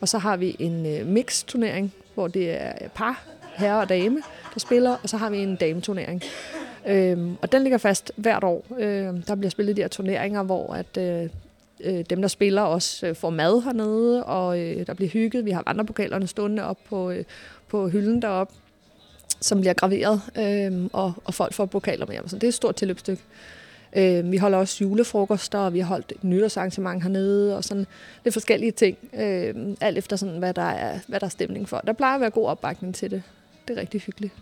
Og 0.00 0.08
så 0.08 0.18
har 0.18 0.36
vi 0.36 0.56
en 0.58 0.86
øh, 0.86 1.06
mix-turnering, 1.06 1.92
hvor 2.14 2.28
det 2.28 2.50
er 2.50 2.88
par, 2.94 3.24
herre 3.56 3.80
og 3.80 3.88
dame, 3.88 4.22
der 4.54 4.60
spiller. 4.60 4.96
Og 5.02 5.08
så 5.08 5.16
har 5.16 5.30
vi 5.30 5.38
en 5.38 5.56
dameturnering. 5.56 6.22
Øhm, 6.86 7.36
og 7.42 7.52
den 7.52 7.62
ligger 7.62 7.78
fast 7.78 8.12
hvert 8.16 8.44
år. 8.44 8.64
Øhm, 8.78 9.22
der 9.22 9.34
bliver 9.34 9.50
spillet 9.50 9.76
de 9.76 9.82
her 9.82 9.88
turneringer, 9.88 10.42
hvor 10.42 10.74
at, 10.74 10.96
øh, 10.98 11.28
øh, 11.80 12.04
dem, 12.10 12.20
der 12.20 12.28
spiller, 12.28 12.62
også 12.62 13.06
øh, 13.06 13.14
får 13.14 13.30
mad 13.30 13.62
hernede, 13.62 14.24
og 14.24 14.60
øh, 14.60 14.86
der 14.86 14.94
bliver 14.94 15.10
hygget. 15.10 15.44
Vi 15.44 15.50
har 15.50 15.62
vandrepokalerne 15.66 16.26
stående 16.26 16.64
op 16.64 16.78
på, 16.88 17.10
øh, 17.10 17.24
på 17.68 17.88
hylden 17.88 18.22
deroppe. 18.22 18.54
som 19.40 19.60
bliver 19.60 19.74
graveret, 19.74 20.20
øh, 20.38 20.88
og, 20.92 21.12
og 21.24 21.34
folk 21.34 21.52
får 21.54 21.66
pokaler 21.66 22.06
med 22.06 22.14
hjem. 22.14 22.28
Så 22.28 22.36
det 22.36 22.44
er 22.44 22.48
et 22.48 22.54
stort 22.54 22.76
tilløbsstykke. 22.76 23.22
Øh, 23.96 24.32
vi 24.32 24.36
holder 24.36 24.58
også 24.58 24.84
julefrokoster, 24.84 25.58
og 25.58 25.74
vi 25.74 25.78
har 25.78 25.86
holdt 25.86 26.12
et 26.12 26.24
nytårsarrangement 26.24 27.02
hernede, 27.02 27.56
og 27.56 27.64
sådan 27.64 27.86
lidt 28.24 28.32
forskellige 28.32 28.72
ting, 28.72 28.98
øh, 29.14 29.54
alt 29.80 29.98
efter 29.98 30.16
sådan, 30.16 30.38
hvad, 30.38 30.54
der 30.54 30.62
er, 30.62 30.98
hvad 31.06 31.20
der 31.20 31.26
er 31.26 31.30
stemning 31.30 31.68
for. 31.68 31.78
Der 31.86 31.92
plejer 31.92 32.14
at 32.14 32.20
være 32.20 32.30
god 32.30 32.46
opbakning 32.46 32.94
til 32.94 33.10
det. 33.10 33.22
Det 33.68 33.76
er 33.76 33.80
rigtig 33.80 34.00
hyggeligt. 34.00 34.32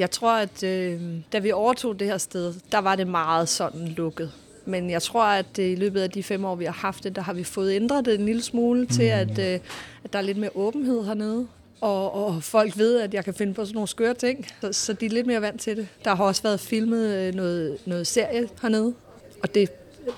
Jeg 0.00 0.10
tror, 0.10 0.32
at 0.32 0.62
øh, 0.62 1.00
da 1.32 1.38
vi 1.38 1.52
overtog 1.52 2.00
det 2.00 2.06
her 2.06 2.18
sted, 2.18 2.54
der 2.72 2.78
var 2.78 2.96
det 2.96 3.06
meget 3.06 3.48
sådan 3.48 3.88
lukket. 3.88 4.32
Men 4.66 4.90
jeg 4.90 5.02
tror, 5.02 5.24
at 5.24 5.58
øh, 5.58 5.66
i 5.66 5.74
løbet 5.74 6.00
af 6.00 6.10
de 6.10 6.22
fem 6.22 6.44
år, 6.44 6.54
vi 6.54 6.64
har 6.64 6.72
haft 6.72 7.04
det, 7.04 7.16
der 7.16 7.22
har 7.22 7.32
vi 7.32 7.44
fået 7.44 7.72
ændret 7.72 8.04
det 8.04 8.14
en 8.14 8.26
lille 8.26 8.42
smule 8.42 8.80
mm. 8.80 8.86
til, 8.86 9.02
at, 9.02 9.38
øh, 9.38 9.60
at 10.04 10.12
der 10.12 10.18
er 10.18 10.22
lidt 10.22 10.38
mere 10.38 10.50
åbenhed 10.54 11.04
hernede. 11.04 11.46
Og, 11.80 12.14
og 12.14 12.42
folk 12.42 12.78
ved, 12.78 13.00
at 13.00 13.14
jeg 13.14 13.24
kan 13.24 13.34
finde 13.34 13.54
på 13.54 13.64
sådan 13.64 13.74
nogle 13.74 13.88
skøre 13.88 14.14
ting, 14.14 14.46
så, 14.60 14.72
så 14.72 14.92
de 14.92 15.06
er 15.06 15.10
lidt 15.10 15.26
mere 15.26 15.42
vant 15.42 15.60
til 15.60 15.76
det. 15.76 15.88
Der 16.04 16.14
har 16.14 16.24
også 16.24 16.42
været 16.42 16.60
filmet 16.60 17.08
øh, 17.08 17.34
noget, 17.34 17.78
noget 17.86 18.06
serie 18.06 18.48
hernede, 18.62 18.94
og 19.42 19.54
det 19.54 19.70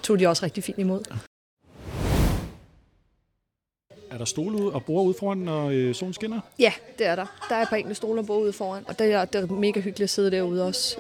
tog 0.03 0.19
de 0.19 0.27
også 0.27 0.45
rigtig 0.45 0.65
fint 0.65 0.79
imod. 0.79 1.05
Der 4.23 4.27
stole 4.27 4.63
ud 4.63 4.73
og 4.73 4.85
bor 4.85 5.03
ude 5.03 5.15
foran, 5.19 5.39
når 5.39 5.71
øh, 5.71 5.95
solen 5.95 6.15
skinner? 6.15 6.41
Ja, 6.59 6.73
det 6.99 7.07
er 7.07 7.17
der. 7.17 7.27
Der 7.49 7.55
er 7.55 7.63
et 7.63 7.69
par 7.69 7.77
enkelte 7.77 7.95
stole 7.95 8.21
og 8.21 8.27
bord 8.27 8.43
ude 8.43 8.53
foran, 8.53 8.85
og 8.89 8.99
det 8.99 9.13
er, 9.13 9.25
det 9.25 9.41
er 9.41 9.47
mega 9.47 9.81
hyggeligt 9.81 10.03
at 10.03 10.11
sidde 10.11 10.31
derude 10.31 10.67
også. 10.67 10.97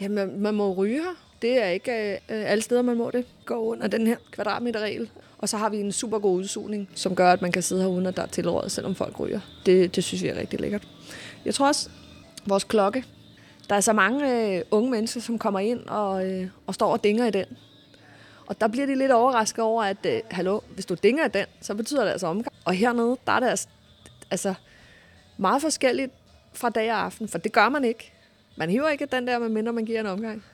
Ja, 0.00 0.08
man, 0.08 0.40
man 0.40 0.54
må 0.54 0.72
ryge 0.72 1.02
her. 1.02 1.14
Det 1.42 1.62
er 1.62 1.68
ikke 1.68 2.12
øh, 2.12 2.18
alle 2.28 2.62
steder, 2.62 2.82
man 2.82 2.96
må 2.96 3.10
det. 3.10 3.24
Gå 3.44 3.54
under 3.54 3.86
den 3.86 4.06
her 4.06 4.16
kvadratmeterregel. 4.30 5.10
Og 5.38 5.48
så 5.48 5.56
har 5.56 5.68
vi 5.68 5.80
en 5.80 5.92
super 5.92 6.18
god 6.18 6.38
udsugning, 6.38 6.88
som 6.94 7.14
gør, 7.16 7.32
at 7.32 7.42
man 7.42 7.52
kan 7.52 7.62
sidde 7.62 7.82
her 7.82 7.88
uden 7.88 8.06
at 8.06 8.16
der 8.16 8.22
er 8.22 8.26
tilrådet, 8.26 8.72
selvom 8.72 8.94
folk 8.94 9.20
ryger. 9.20 9.40
Det, 9.66 9.96
det 9.96 10.04
synes 10.04 10.22
vi 10.22 10.28
er 10.28 10.36
rigtig 10.36 10.60
lækkert. 10.60 10.88
Jeg 11.44 11.54
tror 11.54 11.66
også, 11.66 11.90
vores 12.46 12.64
klokke. 12.64 13.04
Der 13.68 13.74
er 13.74 13.80
så 13.80 13.92
mange 13.92 14.54
øh, 14.56 14.62
unge 14.70 14.90
mennesker, 14.90 15.20
som 15.20 15.38
kommer 15.38 15.60
ind 15.60 15.86
og, 15.86 16.26
øh, 16.26 16.46
og 16.66 16.74
står 16.74 16.92
og 16.92 17.04
dinger 17.04 17.26
i 17.26 17.30
den. 17.30 17.46
Og 18.50 18.60
der 18.60 18.68
bliver 18.68 18.86
de 18.86 18.94
lidt 18.94 19.12
overrasket 19.12 19.64
over, 19.64 19.84
at 19.84 20.06
øh, 20.06 20.20
hallo, 20.30 20.60
hvis 20.74 20.86
du 20.86 20.94
dinger 20.94 21.28
den, 21.28 21.46
så 21.60 21.74
betyder 21.74 22.04
det 22.04 22.10
altså 22.10 22.26
omgang. 22.26 22.56
Og 22.64 22.74
hernede, 22.74 23.16
der 23.26 23.32
er 23.32 23.40
det 23.40 23.48
altså, 23.48 23.68
altså 24.30 24.54
meget 25.36 25.62
forskelligt 25.62 26.12
fra 26.52 26.70
dag 26.70 26.92
og 26.92 27.04
aften, 27.04 27.28
for 27.28 27.38
det 27.38 27.52
gør 27.52 27.68
man 27.68 27.84
ikke. 27.84 28.12
Man 28.56 28.70
hiver 28.70 28.88
ikke 28.88 29.06
den 29.06 29.26
der, 29.26 29.38
medmindre 29.38 29.72
man 29.72 29.84
giver 29.84 30.00
en 30.00 30.06
omgang. 30.06 30.44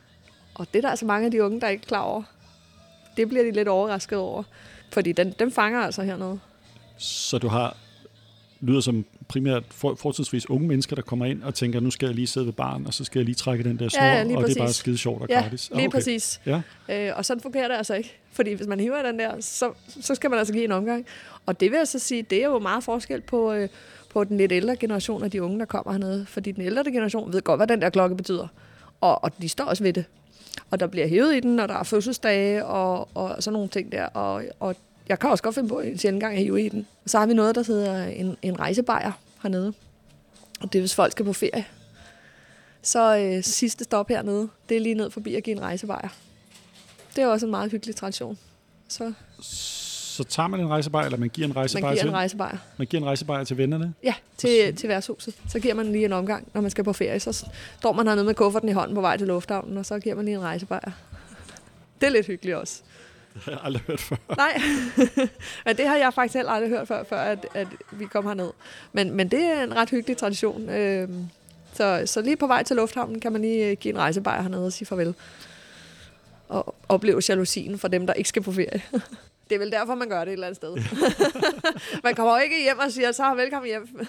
Og 0.55 0.67
det 0.73 0.79
er 0.79 0.83
der 0.83 0.89
altså 0.89 1.05
mange 1.07 1.25
af 1.25 1.31
de 1.31 1.45
unge, 1.45 1.61
der 1.61 1.67
er 1.67 1.71
ikke 1.71 1.83
er 1.83 1.89
klar 1.89 2.03
over. 2.03 2.23
Det 3.17 3.29
bliver 3.29 3.45
de 3.45 3.51
lidt 3.51 3.69
overrasket 3.69 4.19
over. 4.19 4.43
Fordi 4.93 5.13
den, 5.13 5.35
den 5.39 5.53
fanger 5.53 5.81
altså 5.81 6.03
hernede. 6.03 6.41
Så 6.97 7.39
du 7.39 7.49
har 7.49 7.77
lyder 8.61 8.81
som 8.81 9.05
primært 9.29 9.63
for, 9.71 9.95
fortidsvis 9.95 10.51
unge 10.51 10.69
mennesker, 10.69 10.97
der 10.97 11.03
kommer 11.03 11.27
ind 11.27 11.43
og 11.43 11.55
tænker, 11.55 11.81
nu 11.81 11.91
skal 11.91 12.07
jeg 12.07 12.15
lige 12.15 12.27
sidde 12.27 12.47
ved 12.47 12.53
barn, 12.53 12.87
og 12.87 12.95
så 12.95 13.05
skal 13.05 13.19
jeg 13.19 13.25
lige 13.25 13.35
trække 13.35 13.65
den 13.65 13.79
der 13.79 13.89
snor, 13.89 14.05
Ja, 14.05 14.37
og 14.37 14.49
det 14.49 14.57
er 14.57 14.61
bare 14.61 14.73
skide 14.73 14.99
sjovt 14.99 15.23
og 15.23 15.29
Ja, 15.29 15.41
gratis. 15.41 15.71
Ah, 15.71 15.79
lige 15.79 15.91
præcis. 15.91 16.41
Ja. 16.47 16.61
Øh, 16.89 17.13
og 17.17 17.25
sådan 17.25 17.41
fungerer 17.41 17.69
det 17.69 17.75
altså 17.75 17.95
ikke. 17.95 18.17
Fordi 18.33 18.53
hvis 18.53 18.67
man 18.67 18.81
hiver 18.81 19.03
den 19.03 19.19
der, 19.19 19.33
så, 19.41 19.73
så 20.01 20.15
skal 20.15 20.31
man 20.31 20.39
altså 20.39 20.53
give 20.53 20.65
en 20.65 20.73
omgang. 20.73 21.07
Og 21.47 21.61
det 21.61 21.71
vil 21.71 21.77
jeg 21.77 21.89
så 21.89 21.99
sige, 21.99 22.23
det 22.23 22.43
er 22.43 22.47
jo 22.47 22.59
meget 22.59 22.85
forskel 22.85 23.21
på, 23.21 23.53
øh, 23.53 23.69
på 24.11 24.25
den 24.25 24.37
lidt 24.37 24.53
ældre 24.53 24.77
generation 24.77 25.25
af 25.25 25.31
de 25.31 25.43
unge, 25.43 25.59
der 25.59 25.65
kommer 25.65 25.93
hernede. 25.93 26.27
Fordi 26.27 26.53
den 26.53 26.63
ældre 26.63 26.85
generation 26.85 27.33
ved 27.33 27.43
godt, 27.43 27.59
hvad 27.59 27.67
den 27.67 27.83
der 27.83 27.91
klokke 27.91 28.17
betyder. 28.17 28.49
Og, 29.01 29.25
og 29.25 29.43
de 29.43 29.49
står 29.49 29.65
også 29.65 29.83
ved 29.83 29.93
det. 29.93 30.05
Og 30.71 30.81
der 30.81 30.87
bliver 30.87 31.07
hævet 31.07 31.37
i 31.37 31.41
den, 31.41 31.61
og 31.61 31.69
der 31.69 31.75
er 31.75 31.83
fødselsdage 31.83 32.65
og, 32.67 33.09
og 33.15 33.43
sådan 33.43 33.53
nogle 33.53 33.69
ting 33.69 33.93
der. 33.93 34.05
Og, 34.07 34.45
og 34.61 34.77
jeg 35.09 35.19
kan 35.19 35.31
også 35.31 35.43
godt 35.43 35.55
finde 35.55 35.69
på 35.69 35.81
en 35.81 35.99
sjældent 35.99 36.21
gang 36.23 36.35
at 36.37 36.43
hive 36.43 36.67
i 36.67 36.69
den. 36.69 36.87
Så 37.07 37.19
har 37.19 37.27
vi 37.27 37.35
noget, 37.35 37.55
der 37.55 37.63
hedder 37.67 38.05
en, 38.07 38.37
en 38.43 38.59
rejsebajer 38.61 39.13
hernede. 39.43 39.73
Og 40.61 40.73
det 40.73 40.79
er, 40.79 40.83
hvis 40.83 40.95
folk 40.95 41.13
skal 41.13 41.25
på 41.25 41.33
ferie. 41.33 41.65
Så 42.83 43.17
øh, 43.19 43.43
sidste 43.45 43.85
stop 43.85 44.09
hernede, 44.09 44.49
det 44.69 44.77
er 44.77 44.81
lige 44.81 44.95
ned 44.95 45.11
forbi 45.11 45.35
at 45.35 45.43
give 45.43 45.57
en 45.57 45.63
rejsebajer. 45.63 46.09
Det 47.17 47.25
er 47.25 47.27
også 47.27 47.47
en 47.47 47.51
meget 47.51 47.71
hyggelig 47.71 47.97
tradition. 47.97 48.39
Så 48.89 49.13
Så 49.41 50.25
tager 50.25 50.47
man 50.47 50.61
en 50.61 50.69
rejsebajer, 50.69 51.05
eller 51.07 51.19
man 51.19 51.29
giver 51.29 51.47
en 51.47 51.51
man 51.55 51.57
rejsebajer 51.57 51.95
giver 51.95 52.03
til, 52.03 52.09
en 52.09 52.15
rejsebajer. 52.15 52.57
man 52.77 52.87
giver 52.87 53.01
en 53.01 53.07
rejsebajer 53.07 53.45
til 53.45 53.57
vennerne. 53.57 53.95
Ja, 54.03 54.15
til, 54.37 54.77
til 54.77 54.89
værtshuset. 54.89 55.35
Så 55.49 55.61
giver 55.61 55.75
man 55.75 55.93
lige 55.93 56.05
en 56.05 56.13
omgang, 56.13 56.49
når 56.55 56.61
man 56.61 56.71
skal 56.71 56.85
på 56.85 56.93
ferie. 56.93 57.21
Så 57.21 57.47
står 57.79 57.93
man 57.93 58.07
hernede 58.07 58.25
med 58.25 58.35
kufferten 58.35 58.69
i 58.69 58.73
hånden 58.73 58.95
på 58.95 59.01
vej 59.01 59.17
til 59.17 59.27
lufthavnen, 59.27 59.79
og 59.79 59.87
så 59.87 59.99
giver 59.99 60.15
man 60.15 60.25
lige 60.25 60.35
en 60.35 60.43
rejsebajer. 60.43 60.91
Det 62.01 62.07
er 62.07 62.11
lidt 62.11 62.27
hyggeligt 62.27 62.57
også. 62.57 62.83
Det 63.45 63.45
har 63.45 63.53
jeg 63.53 63.61
aldrig 63.63 63.83
hørt 63.87 64.01
før. 64.01 64.17
Nej, 64.37 64.61
men 65.67 65.77
det 65.77 65.89
har 65.89 65.97
jeg 65.97 66.15
faktisk 66.15 66.35
heller 66.35 66.53
aldrig 66.53 66.71
hørt 66.71 66.89
før, 66.89 67.05
før 67.05 67.19
at, 67.19 67.47
at 67.55 67.69
vi 67.93 68.07
kom 68.07 68.27
herned. 68.27 68.51
Men, 68.93 69.11
men 69.11 69.29
det 69.29 69.43
er 69.43 69.63
en 69.63 69.77
ret 69.77 69.91
hyggelig 69.91 70.17
tradition. 70.17 70.69
Øhm, 70.71 71.29
så, 71.77 72.03
så 72.07 72.21
lige 72.21 72.37
på 72.37 72.47
vej 72.47 72.63
til 72.63 72.77
lufthavnen 72.77 73.21
kan 73.21 73.33
man 73.33 73.41
lige 73.41 73.71
øh, 73.71 73.77
give 73.77 73.95
en 73.95 74.01
rejsebajer 74.01 74.43
hernede 74.43 74.67
og 74.67 74.73
sige 74.73 74.87
farvel. 74.87 75.15
Og 76.49 76.75
opleve 76.89 77.23
jalousien 77.29 77.79
for 77.79 77.89
dem, 77.89 78.07
der 78.07 78.15
ikke 78.15 78.29
skal 78.29 78.43
på 78.43 78.53
ferie. 78.53 78.83
Det 79.49 79.55
er 79.55 79.59
vel 79.59 79.73
derfor, 79.73 79.95
man 79.95 80.09
gør 80.09 80.19
det 80.19 80.29
et 80.29 80.33
eller 80.33 80.47
andet 80.47 80.57
sted. 80.57 80.77
man 82.05 82.15
kommer 82.15 82.37
jo 82.37 82.43
ikke 82.43 82.63
hjem 82.63 82.79
og 82.79 82.93
siger, 82.93 83.13
så 83.13 83.35
velkommen 83.35 83.67
hjem. 83.67 84.07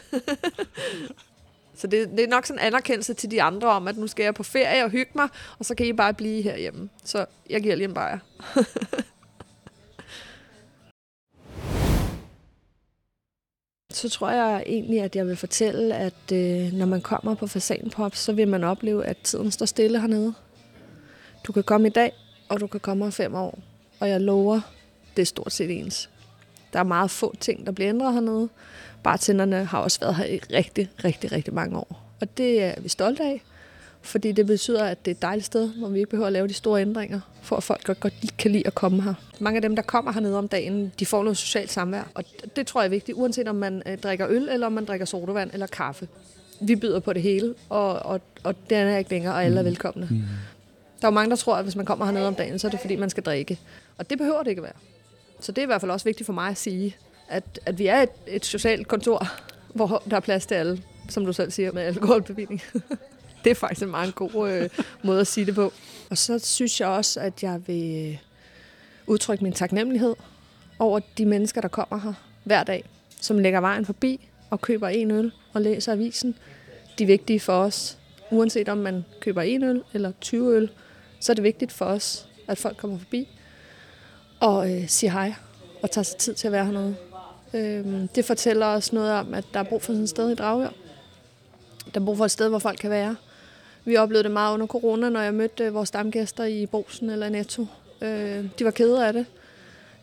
så 1.76 1.88
det, 1.88 2.10
det 2.10 2.24
er 2.24 2.28
nok 2.28 2.46
sådan 2.46 2.60
en 2.60 2.66
anerkendelse 2.66 3.14
til 3.14 3.32
de 3.32 3.42
andre 3.42 3.68
om, 3.68 3.88
at 3.88 3.98
nu 3.98 4.08
skal 4.08 4.24
jeg 4.24 4.34
på 4.34 4.44
ferie 4.44 4.84
og 4.84 4.90
hygge 4.90 5.12
mig, 5.16 5.30
og 5.60 5.66
så 5.66 5.76
kan 5.76 5.86
I 5.86 5.94
bare 5.94 6.14
blive 6.14 6.42
herhjemme. 6.42 6.90
Så 7.04 7.26
jeg 7.50 7.62
giver 7.62 7.76
lige 7.76 7.88
en 7.88 7.94
bajer. 7.94 8.20
Så 13.98 14.10
tror 14.10 14.30
jeg 14.30 14.64
egentlig, 14.66 15.02
at 15.02 15.16
jeg 15.16 15.28
vil 15.28 15.36
fortælle, 15.36 15.96
at 15.96 16.32
øh, 16.34 16.74
når 16.74 16.86
man 16.86 17.02
kommer 17.02 17.36
på 17.36 17.48
Fasanpop, 17.48 18.16
så 18.16 18.34
vil 18.34 18.48
man 18.48 18.64
opleve, 18.64 19.06
at 19.06 19.18
tiden 19.18 19.52
står 19.52 19.66
stille 19.66 20.00
hernede. 20.02 20.34
Du 21.44 21.52
kan 21.52 21.64
komme 21.64 21.88
i 21.88 21.92
dag, 21.92 22.12
og 22.50 22.60
du 22.60 22.68
kan 22.68 22.80
komme 22.80 23.06
om 23.06 23.12
fem 23.12 23.36
år. 23.36 23.60
Og 24.00 24.10
jeg 24.10 24.22
lover, 24.22 24.62
det 25.16 25.22
er 25.22 25.26
stort 25.26 25.54
set 25.54 25.80
ens. 25.80 26.10
Der 26.74 26.80
er 26.80 26.84
meget 26.84 27.12
få 27.12 27.36
ting, 27.40 27.66
der 27.66 27.72
bliver 27.72 27.90
ændret 27.90 28.14
hernede. 28.14 28.50
Bartenderne 29.04 29.66
har 29.66 29.80
også 29.80 30.00
været 30.00 30.16
her 30.16 30.26
i 30.26 30.40
rigtig, 30.54 30.90
rigtig, 31.04 31.32
rigtig 31.32 31.54
mange 31.54 31.78
år. 31.78 32.04
Og 32.22 32.38
det 32.38 32.64
er 32.64 32.82
vi 32.82 32.90
stolte 32.90 33.24
af, 33.24 33.44
fordi 34.08 34.32
det 34.32 34.46
betyder, 34.46 34.84
at 34.84 35.06
det 35.06 35.12
er 35.12 35.16
et 35.16 35.22
dejligt 35.22 35.46
sted, 35.46 35.70
hvor 35.70 35.90
vi 35.90 36.00
ikke 36.00 36.10
behøver 36.10 36.28
at 36.28 36.34
lave 36.34 36.48
de 36.48 36.54
store 36.54 36.82
ændringer, 36.82 37.20
for 37.42 37.56
at 37.56 37.64
folk 37.64 37.84
godt, 37.84 38.00
godt 38.00 38.14
kan 38.38 38.52
lide 38.52 38.68
at 38.68 38.76
komme 38.76 39.04
her. 39.04 39.14
Mange 39.40 39.58
af 39.58 39.62
dem, 39.62 39.76
der 39.76 39.84
kommer 39.84 40.12
hernede 40.12 40.38
om 40.38 40.48
dagen, 40.48 40.94
de 41.00 41.06
får 41.06 41.24
noget 41.24 41.38
socialt 41.38 41.72
samvær, 41.72 42.04
og 42.14 42.24
det 42.56 42.68
tror 42.68 42.82
jeg 42.82 42.86
er 42.86 42.90
vigtigt, 42.90 43.18
uanset 43.18 43.48
om 43.48 43.56
man 43.56 43.84
øh, 43.86 43.98
drikker 43.98 44.28
øl, 44.30 44.50
eller 44.50 44.68
om 44.68 44.74
man 44.74 44.86
drikker 44.86 45.06
sodavand 45.06 45.50
eller 45.54 45.68
kaffe. 45.68 46.08
Vi 46.62 46.76
byder 46.76 47.00
på 47.00 47.14
det 47.14 47.22
hele, 47.22 47.56
og, 47.70 47.94
og, 47.94 48.22
og 48.44 48.56
det 48.70 48.78
er 48.78 48.98
ikke 48.98 49.10
længere, 49.10 49.34
og 49.34 49.46
alle 49.46 49.60
er 49.60 49.64
velkomne. 49.64 50.08
Mm. 50.12 50.22
Der 51.02 51.08
er 51.08 51.12
jo 51.12 51.16
mange, 51.16 51.30
der 51.30 51.36
tror, 51.36 51.56
at 51.56 51.64
hvis 51.64 51.76
man 51.76 51.86
kommer 51.86 52.06
hernede 52.06 52.28
om 52.28 52.36
dagen, 52.36 52.60
så 52.60 52.68
er 52.68 52.72
det 52.72 52.80
fordi, 52.80 52.96
man 52.96 53.10
skal 53.10 53.24
drikke. 53.24 53.60
Og 53.98 54.10
det 54.10 54.18
behøver 54.18 54.44
det 54.44 54.50
ikke 54.50 54.60
at 54.60 54.64
være. 54.64 54.82
Så 55.40 55.52
det 55.52 55.58
er 55.58 55.64
i 55.64 55.66
hvert 55.66 55.82
fald 55.82 55.92
også 55.92 56.04
vigtigt 56.04 56.26
for 56.26 56.34
mig 56.34 56.50
at 56.50 56.58
sige, 56.58 56.96
at, 57.28 57.60
at 57.66 57.80
vi 57.80 57.88
er 57.88 58.02
et, 58.02 58.10
et 58.28 58.46
socialt 58.46 58.88
kontor, 58.88 59.28
hvor 59.74 60.04
der 60.10 60.16
er 60.16 60.20
plads 60.20 60.46
til 60.46 60.56
alle, 60.56 60.84
som 61.10 61.26
du 61.26 61.34
selv 61.34 61.52
siger, 61.52 61.72
med 61.72 61.82
alkoholbevilling. 61.82 62.62
det 63.48 63.52
er 63.52 63.56
faktisk 63.56 63.82
en 63.82 63.92
meget 63.92 64.16
god 64.16 64.52
øh, 64.52 64.70
måde 65.04 65.22
at 65.22 65.28
sige 65.28 65.46
det 65.46 65.56
på. 65.56 65.74
Og 66.10 66.18
så 66.18 66.40
synes 66.40 66.82
jeg 66.82 66.88
også, 66.88 67.20
at 67.20 67.44
jeg 67.44 67.68
vil 67.68 68.12
øh, 68.12 68.18
udtrykke 69.08 69.44
min 69.44 69.54
taknemmelighed 69.54 70.16
over 70.80 71.00
de 71.18 71.26
mennesker, 71.26 71.62
der 71.62 71.68
kommer 71.68 72.00
her 72.00 72.14
hver 72.44 72.64
dag, 72.64 72.84
som 73.22 73.40
lægger 73.40 73.60
vejen 73.60 73.86
forbi 73.86 74.30
og 74.50 74.62
køber 74.62 74.88
en 74.88 75.12
øl 75.12 75.32
og 75.54 75.62
læser 75.62 75.92
avisen. 75.92 76.36
De 76.98 77.04
er 77.04 77.08
vigtige 77.08 77.40
for 77.40 77.54
os. 77.54 77.98
Uanset 78.32 78.70
om 78.70 78.78
man 78.78 79.06
køber 79.20 79.42
en 79.42 79.64
øl 79.64 79.84
eller 79.94 80.12
20 80.22 80.56
øl, 80.56 80.70
så 81.20 81.32
er 81.32 81.34
det 81.34 81.44
vigtigt 81.44 81.72
for 81.72 81.86
os, 81.86 82.28
at 82.48 82.58
folk 82.58 82.78
kommer 82.78 82.98
forbi 82.98 83.28
og 84.40 84.72
øh, 84.72 84.88
siger 84.88 85.12
hej 85.12 85.34
og 85.82 85.92
tager 85.92 86.04
sig 86.04 86.18
tid 86.18 86.34
til 86.34 86.48
at 86.48 86.52
være 86.52 86.66
hernede. 86.66 86.96
Øh, 87.54 88.08
det 88.16 88.26
fortæller 88.26 88.66
os 88.66 88.94
noget 88.94 89.12
om, 89.12 89.34
at 89.34 89.46
der 89.54 89.60
er 89.60 89.64
brug 89.64 89.82
for 89.82 89.94
sådan 89.94 90.04
et 90.04 90.10
sted 90.10 90.30
i 90.30 90.36
Dragør. 90.36 90.70
Der 91.94 92.02
er 92.02 92.06
brug 92.06 92.18
for 92.18 92.26
et 92.26 92.32
sted, 92.32 92.50
hvor 92.50 92.60
folk 92.60 92.80
kan 92.80 92.90
være. 92.90 93.16
Vi 93.88 93.98
oplevede 93.98 94.24
det 94.24 94.32
meget 94.32 94.54
under 94.54 94.68
corona, 94.68 95.10
når 95.10 95.22
jeg 95.22 95.34
mødte 95.34 95.64
øh, 95.64 95.74
vores 95.74 95.88
stamgæster 95.88 96.44
i 96.44 96.66
Brosen 96.66 97.10
eller 97.10 97.30
Netto. 97.30 97.66
Øh, 98.02 98.46
de 98.60 98.66
var 98.66 98.72
kede 98.72 99.08
af 99.08 99.14
det. 99.14 99.26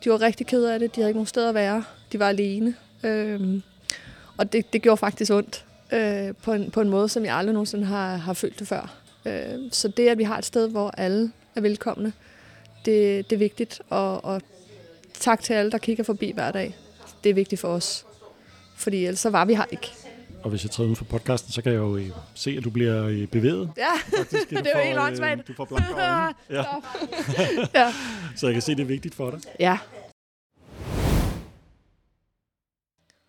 De 0.04 0.10
var 0.10 0.20
rigtig 0.20 0.46
kede 0.46 0.74
af 0.74 0.78
det. 0.78 0.94
De 0.94 1.00
havde 1.00 1.10
ikke 1.10 1.18
nogen 1.18 1.26
sted 1.26 1.48
at 1.48 1.54
være. 1.54 1.84
De 2.12 2.18
var 2.18 2.28
alene. 2.28 2.74
Øh, 3.02 3.60
og 4.36 4.52
det, 4.52 4.72
det 4.72 4.82
gjorde 4.82 4.96
faktisk 4.96 5.32
ondt 5.32 5.64
øh, 5.92 6.34
på, 6.42 6.52
en, 6.52 6.70
på 6.70 6.80
en 6.80 6.88
måde, 6.88 7.08
som 7.08 7.24
jeg 7.24 7.36
aldrig 7.36 7.52
nogensinde 7.52 7.84
har, 7.84 8.16
har 8.16 8.32
følt 8.32 8.58
det 8.58 8.68
før. 8.68 8.94
Øh, 9.24 9.58
så 9.70 9.88
det, 9.88 10.08
at 10.08 10.18
vi 10.18 10.24
har 10.24 10.38
et 10.38 10.44
sted, 10.44 10.68
hvor 10.68 10.90
alle 10.90 11.32
er 11.54 11.60
velkomne, 11.60 12.12
det, 12.84 13.30
det 13.30 13.36
er 13.36 13.38
vigtigt. 13.38 13.82
Og, 13.90 14.24
og 14.24 14.42
tak 15.20 15.42
til 15.42 15.52
alle, 15.52 15.70
der 15.70 15.78
kigger 15.78 16.04
forbi 16.04 16.32
hver 16.32 16.50
dag. 16.50 16.76
Det 17.24 17.30
er 17.30 17.34
vigtigt 17.34 17.60
for 17.60 17.68
os. 17.68 18.06
Fordi 18.76 19.04
ellers 19.04 19.20
så 19.20 19.30
var 19.30 19.44
vi 19.44 19.54
her 19.54 19.64
ikke. 19.70 20.03
Og 20.44 20.50
hvis 20.50 20.64
jeg 20.64 20.70
træder 20.70 20.86
uden 20.86 20.96
for 20.96 21.04
podcasten, 21.04 21.52
så 21.52 21.62
kan 21.62 21.72
jeg 21.72 21.78
jo 21.78 21.96
øh, 21.96 22.10
se, 22.34 22.50
at 22.58 22.64
du 22.64 22.70
bliver 22.70 23.04
øh, 23.06 23.26
bevæget. 23.26 23.70
Ja, 23.76 24.18
Faktisk. 24.18 24.50
Det 24.64 24.66
er 24.66 24.78
jo 24.78 24.84
helt 24.86 24.98
åndssvagt. 24.98 25.48
Du 25.48 25.52
får 25.52 25.64
blanke 25.64 25.92
øjne. 25.92 26.34
Ja. 26.50 26.64
ja. 27.80 27.92
Så 28.36 28.46
jeg 28.46 28.52
kan 28.52 28.62
se, 28.62 28.74
det 28.74 28.80
er 28.80 28.84
vigtigt 28.84 29.14
for 29.14 29.30
dig. 29.30 29.40
ja. 29.60 29.78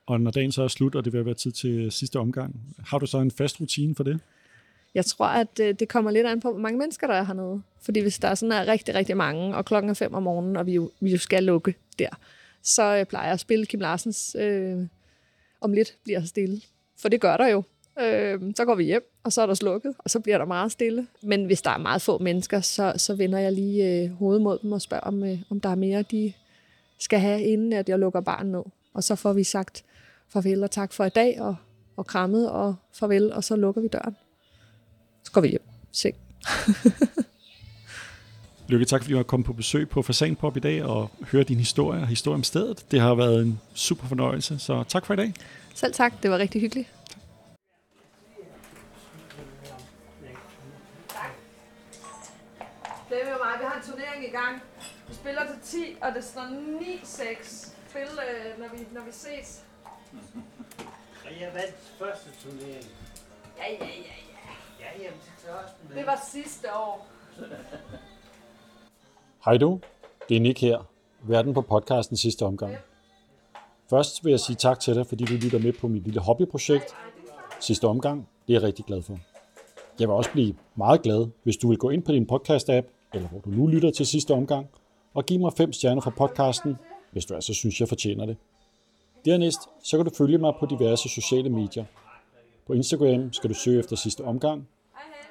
Og 0.07 0.21
når 0.21 0.31
dagen 0.31 0.51
så 0.51 0.63
er 0.63 0.67
slut, 0.67 0.95
og 0.95 1.05
det 1.05 1.13
vil 1.13 1.25
være 1.25 1.33
tid 1.35 1.51
til 1.51 1.91
sidste 1.91 2.19
omgang, 2.19 2.55
har 2.85 2.99
du 2.99 3.05
så 3.05 3.17
en 3.17 3.31
fast 3.31 3.61
rutine 3.61 3.95
for 3.95 4.03
det? 4.03 4.19
Jeg 4.95 5.05
tror, 5.05 5.25
at 5.25 5.59
øh, 5.61 5.75
det 5.79 5.89
kommer 5.89 6.11
lidt 6.11 6.27
an 6.27 6.39
på, 6.39 6.51
hvor 6.51 6.61
mange 6.61 6.79
mennesker 6.79 7.07
der 7.07 7.13
er 7.13 7.23
hernede. 7.23 7.61
Fordi 7.81 7.99
hvis 7.99 8.19
der 8.19 8.27
er 8.27 8.35
sådan 8.35 8.51
er 8.51 8.67
rigtig, 8.67 8.95
rigtig 8.95 9.17
mange, 9.17 9.55
og 9.55 9.65
klokken 9.65 9.89
er 9.89 9.93
fem 9.93 10.13
om 10.13 10.23
morgenen, 10.23 10.57
og 10.57 10.65
vi 10.65 10.73
jo, 10.73 10.91
vi 10.99 11.11
jo 11.11 11.17
skal 11.17 11.43
lukke 11.43 11.75
der, 11.99 12.09
så 12.63 12.97
øh, 12.97 13.05
plejer 13.05 13.25
jeg 13.25 13.33
at 13.33 13.39
spille 13.39 13.65
Kim 13.65 13.79
Larsens 13.79 14.35
øh, 14.39 14.77
Om 15.61 15.73
lidt 15.73 15.97
bliver 16.03 16.25
stille. 16.25 16.61
For 16.97 17.09
det 17.09 17.21
gør 17.21 17.37
der 17.37 17.47
jo. 17.47 17.63
Øh, 17.99 18.41
så 18.55 18.65
går 18.65 18.75
vi 18.75 18.83
hjem, 18.83 19.11
og 19.23 19.33
så 19.33 19.41
er 19.41 19.45
der 19.45 19.53
slukket, 19.53 19.95
og 19.97 20.09
så 20.09 20.19
bliver 20.19 20.37
der 20.37 20.45
meget 20.45 20.71
stille. 20.71 21.07
Men 21.21 21.45
hvis 21.45 21.61
der 21.61 21.71
er 21.71 21.77
meget 21.77 22.01
få 22.01 22.17
mennesker, 22.17 22.61
så, 22.61 22.93
så 22.97 23.15
vender 23.15 23.39
jeg 23.39 23.51
lige 23.51 24.03
øh, 24.03 24.11
hovedet 24.11 24.41
mod 24.41 24.59
dem 24.59 24.71
og 24.71 24.81
spørger, 24.81 25.03
om, 25.03 25.23
øh, 25.23 25.37
om 25.49 25.59
der 25.59 25.69
er 25.69 25.75
mere, 25.75 26.01
de 26.01 26.33
skal 26.99 27.19
have, 27.19 27.41
inden 27.41 27.73
at 27.73 27.89
jeg 27.89 27.99
lukker 27.99 28.21
barnet 28.21 28.51
ned. 28.51 28.63
Og 28.93 29.03
så 29.03 29.15
får 29.15 29.33
vi 29.33 29.43
sagt 29.43 29.83
farvel 30.29 30.63
og 30.63 30.71
tak 30.71 30.93
for 30.93 31.05
i 31.05 31.09
dag, 31.09 31.41
og, 31.41 31.55
og 31.95 32.05
krammet 32.05 32.51
og 32.51 32.75
farvel, 32.93 33.33
og 33.33 33.43
så 33.43 33.55
lukker 33.55 33.81
vi 33.81 33.87
døren. 33.87 34.15
Så 35.23 35.31
går 35.31 35.41
vi 35.41 35.47
hjem. 35.47 35.63
Seng. 35.91 36.15
Lykke, 38.67 38.85
tak 38.85 39.01
fordi 39.01 39.11
du 39.11 39.17
har 39.17 39.23
kommet 39.23 39.45
på 39.47 39.53
besøg 39.53 39.89
på 39.89 40.01
Fasanpop 40.01 40.57
i 40.57 40.59
dag 40.59 40.83
og 40.83 41.09
høre 41.31 41.43
din 41.43 41.57
historie 41.57 42.01
og 42.01 42.07
historie 42.07 42.35
om 42.35 42.43
stedet. 42.43 42.85
Det 42.91 42.99
har 43.01 43.15
været 43.15 43.41
en 43.41 43.61
super 43.75 44.07
fornøjelse, 44.07 44.59
så 44.59 44.83
tak 44.87 45.05
for 45.05 45.13
i 45.13 45.17
dag. 45.17 45.33
Selv 45.75 45.93
tak, 45.93 46.13
det 46.23 46.31
var 46.31 46.37
rigtig 46.37 46.61
hyggeligt. 46.61 46.89
Det 53.09 53.21
er 53.21 53.25
med 53.25 53.37
mig, 53.43 53.59
vi 53.59 53.65
har 53.65 53.81
en 53.81 53.91
turnering 53.91 54.25
i 54.27 54.31
gang. 54.31 54.61
Vi 55.07 55.13
spiller 55.13 55.41
til 55.45 55.81
10, 55.81 55.97
og 56.01 56.11
det 56.15 56.23
står 56.23 56.41
9-6. 56.41 57.71
Spil, 57.89 58.01
øh, 58.01 58.59
når, 58.59 58.77
vi, 58.77 58.85
når 58.91 59.01
vi 59.01 59.11
ses. 59.11 59.63
Og 61.25 61.31
jeg 61.41 61.49
vandt 61.53 61.75
første 61.99 62.29
turnering. 62.43 62.85
Ja, 63.57 63.71
ja, 63.71 63.85
ja, 63.85 63.85
ja. 63.85 64.51
Ja, 64.79 65.03
jamen, 65.03 65.19
det 65.41 65.49
er 65.49 65.53
også 65.53 65.73
med. 65.89 65.97
Det 65.97 66.05
var 66.05 66.19
sidste 66.31 66.73
år. 66.73 67.07
Hej 69.45 69.57
du, 69.57 69.79
det 70.29 70.37
er 70.37 70.41
Nick 70.41 70.61
her, 70.61 70.89
verden 71.23 71.53
på 71.53 71.61
podcasten 71.61 72.17
sidste 72.17 72.45
omgang. 72.45 72.75
Først 73.89 74.25
vil 74.25 74.29
jeg 74.29 74.39
sige 74.39 74.55
tak 74.55 74.79
til 74.79 74.95
dig, 74.95 75.07
fordi 75.07 75.25
du 75.25 75.33
lytter 75.33 75.59
med 75.59 75.73
på 75.73 75.87
mit 75.87 76.03
lille 76.03 76.19
hobbyprojekt 76.19 76.95
sidste 77.59 77.87
omgang. 77.87 78.27
Det 78.47 78.53
er 78.53 78.59
jeg 78.59 78.63
rigtig 78.67 78.85
glad 78.85 79.01
for. 79.01 79.19
Jeg 79.99 80.07
vil 80.07 80.15
også 80.15 80.31
blive 80.31 80.55
meget 80.75 81.01
glad, 81.01 81.27
hvis 81.43 81.57
du 81.57 81.69
vil 81.69 81.77
gå 81.77 81.89
ind 81.89 82.03
på 82.03 82.11
din 82.11 82.27
podcast-app, 82.31 83.09
eller 83.13 83.27
hvor 83.27 83.39
du 83.39 83.49
nu 83.49 83.67
lytter 83.67 83.91
til 83.91 84.05
sidste 84.05 84.33
omgang, 84.33 84.67
og 85.13 85.25
give 85.25 85.39
mig 85.39 85.53
fem 85.53 85.73
stjerner 85.73 86.01
for 86.01 86.13
podcasten, 86.17 86.75
hvis 87.11 87.25
du 87.25 87.33
altså 87.33 87.53
synes, 87.53 87.79
jeg 87.79 87.87
fortjener 87.87 88.25
det. 88.25 88.37
Dernæst, 89.25 89.59
så 89.83 89.97
kan 89.97 90.05
du 90.05 90.11
følge 90.17 90.37
mig 90.37 90.53
på 90.59 90.65
diverse 90.65 91.09
sociale 91.09 91.49
medier. 91.49 91.85
På 92.67 92.73
Instagram 92.73 93.33
skal 93.33 93.49
du 93.49 93.55
søge 93.55 93.79
efter 93.79 93.95
sidste 93.95 94.23
omgang, 94.23 94.67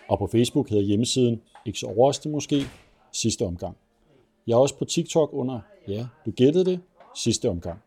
og 0.09 0.19
på 0.19 0.27
Facebook 0.27 0.69
hedder 0.69 0.85
hjemmesiden, 0.85 1.43
ikke 1.67 1.79
så 1.79 1.87
overraskende 1.87 2.33
måske, 2.33 2.67
sidste 3.13 3.43
omgang. 3.43 3.77
Jeg 4.47 4.55
er 4.55 4.59
også 4.59 4.79
på 4.79 4.85
TikTok 4.85 5.31
under, 5.33 5.61
ja, 5.89 6.07
du 6.27 6.31
gættede 6.31 6.65
det, 6.65 6.81
sidste 7.15 7.49
omgang. 7.49 7.83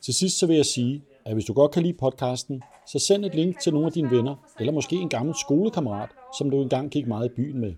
Til 0.00 0.14
sidst 0.14 0.38
så 0.38 0.46
vil 0.46 0.56
jeg 0.56 0.66
sige, 0.66 1.02
at 1.24 1.32
hvis 1.32 1.44
du 1.44 1.52
godt 1.52 1.72
kan 1.72 1.82
lide 1.82 1.94
podcasten, 1.94 2.62
så 2.86 2.98
send 2.98 3.24
et 3.24 3.34
link 3.34 3.60
til 3.60 3.72
nogle 3.72 3.86
af 3.86 3.92
dine 3.92 4.10
venner, 4.10 4.36
eller 4.60 4.72
måske 4.72 4.96
en 4.96 5.08
gammel 5.08 5.34
skolekammerat, 5.34 6.10
som 6.38 6.50
du 6.50 6.62
engang 6.62 6.90
gik 6.90 7.06
meget 7.06 7.26
i 7.26 7.34
byen 7.34 7.60
med. 7.60 7.74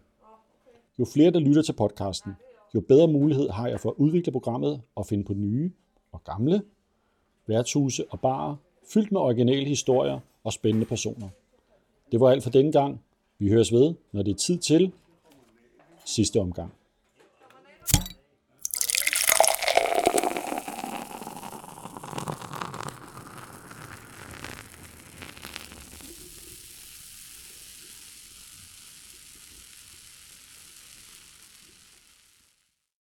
Jo 0.98 1.04
flere, 1.04 1.30
der 1.30 1.38
lytter 1.38 1.62
til 1.62 1.72
podcasten, 1.72 2.32
jo 2.74 2.80
bedre 2.80 3.08
mulighed 3.08 3.48
har 3.48 3.68
jeg 3.68 3.80
for 3.80 3.90
at 3.90 3.94
udvikle 3.96 4.32
programmet 4.32 4.80
og 4.94 5.06
finde 5.06 5.24
på 5.24 5.34
nye 5.34 5.72
og 6.12 6.24
gamle 6.24 6.62
værtshuse 7.46 8.04
og 8.10 8.20
barer, 8.20 8.56
fyldt 8.92 9.12
med 9.12 9.20
originale 9.20 9.66
historier 9.66 10.20
og 10.44 10.52
spændende 10.52 10.86
personer. 10.86 11.28
Det 12.12 12.20
var 12.20 12.30
alt 12.30 12.42
for 12.42 12.50
denne 12.50 12.72
gang. 12.72 13.00
Vi 13.38 13.48
høres 13.48 13.72
ved, 13.72 13.94
når 14.12 14.22
det 14.22 14.30
er 14.30 14.36
tid 14.36 14.58
til 14.58 14.92
sidste 16.04 16.40
omgang. 16.40 16.72